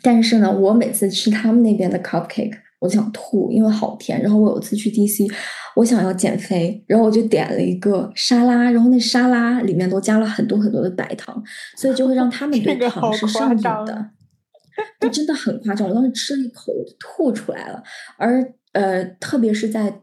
[0.00, 2.54] 但是呢，我每次吃他们那边的 cupcake。
[2.80, 4.20] 我想吐，因为好甜。
[4.20, 5.32] 然后我有一次去 DC，
[5.76, 11.40] 我想要减肥，然后我就点了一个沙拉，然后那沙拉里面都加了很多很多的白糖，
[11.76, 14.10] 所以就会让他们对糖是上瘾的。
[14.98, 17.82] 就真的很夸张，我当时吃了一口我就吐出来了。
[18.16, 20.00] 而呃，特别是在。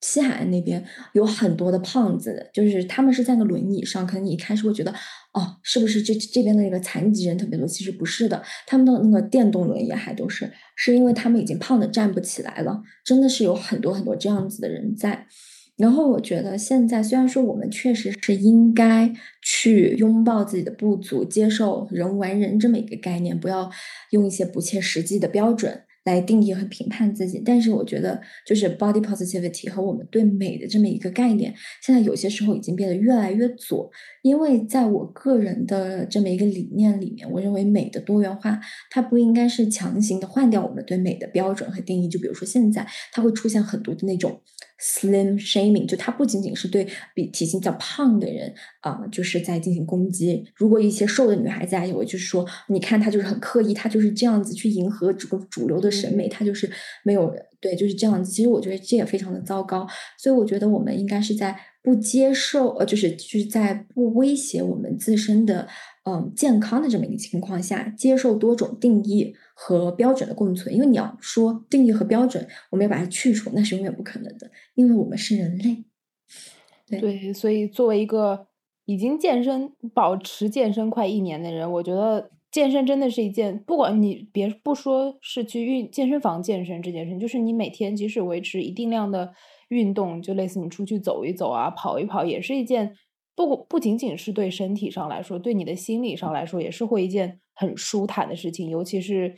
[0.00, 4.94] 西海岸那边有很多的胖子，就是他们是在个轮椅上，可能你一开始会觉得，
[5.38, 7.64] 哦，是不是这这边的那个残疾人特别多？
[7.64, 15.28] 其实不是的，他们的那个电动轮椅还都是，是因为他们已经胖的站不起来了，真的是有很多很多这样子的人在。
[15.76, 23.70] 然后我觉得现在虽然说我们确实是应该去拥抱自己的不足，接受人无完人这么一个概念，不要
[24.10, 25.82] 用一些不切实际的标准。
[26.04, 33.90] 来定义和评判自己，但是我觉得就是 body positivity 和我们对美的这么一个概念，现在有些时候已经变得越来越左。
[34.28, 38.60] 因为在我个人的这么一个理念里面，我认为美的多元化，
[38.90, 42.08] 它不应该是强行的换掉我们对美的标准和定义。
[42.08, 44.40] 就比如说现在，它会出现很多的那种
[44.80, 50.44] slim shaming，就它不仅仅是对比体型比较胖的人啊，就是在进行攻击。
[50.54, 55.88] 如果一些瘦的女孩子啊，我就是说，你看她就是很刻意，她就是这样子去迎合这个主流的。
[55.90, 56.70] 审美，她就是
[57.02, 58.30] 没有对，就是这样子。
[58.30, 59.86] 其实我觉得这也非常的糟糕，
[60.16, 65.66] 所以我觉得我们应该是在不接受，呃，就是就是在不威胁我们自身的
[66.04, 70.72] 嗯健康的这么一个情况下，接受多种定义和标准的共存。
[70.74, 75.84] 因为你要说定义和标准，我们要把它去除，那是永远不可能的，因为我们是人类。
[77.00, 78.46] 对，所以作为一个
[78.84, 82.30] 已经健身、保持健身快一年的人，我觉得。
[82.50, 89.34] 健身真的是一件，不管你别不说是去运健身房健身这件事，就是你每天即使维持一定量的
[89.68, 92.96] 运动，就类似你出去走一走啊，跑一跑，也是一件
[93.36, 98.70] 不不仅仅是对身体上来说，对你的心理上来说，也是会一件很舒坦的事情。
[98.70, 99.34] 尤其是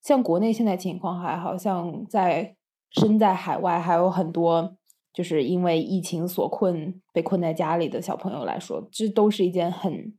[0.00, 2.54] 像国内现在情况还好像在
[2.92, 4.76] 身在海外，还有很多
[5.12, 10.14] 就是因为疫情所困被困在家里的小朋友来说，这都是一件很。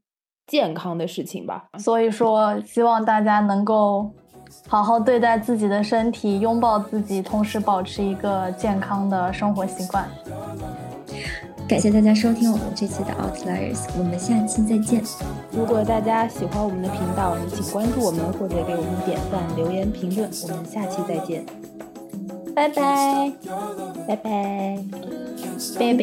[0.49, 4.09] 健康的事情吧，所以说希望大家能够
[4.67, 10.09] 好好对待自己的身体，拥抱自己，同时保持一个健康的生活习惯。
[11.67, 15.03] 感谢大家收听我们这期的 Outliers，我们下期再见。
[15.51, 20.27] 如果大家喜欢我们的频道，你请关注我们或者给我们点赞、留言、评论。
[20.43, 21.45] 我们下期再见，
[22.55, 23.31] 拜拜，
[24.07, 24.79] 拜拜，
[25.77, 25.99] 拜拜。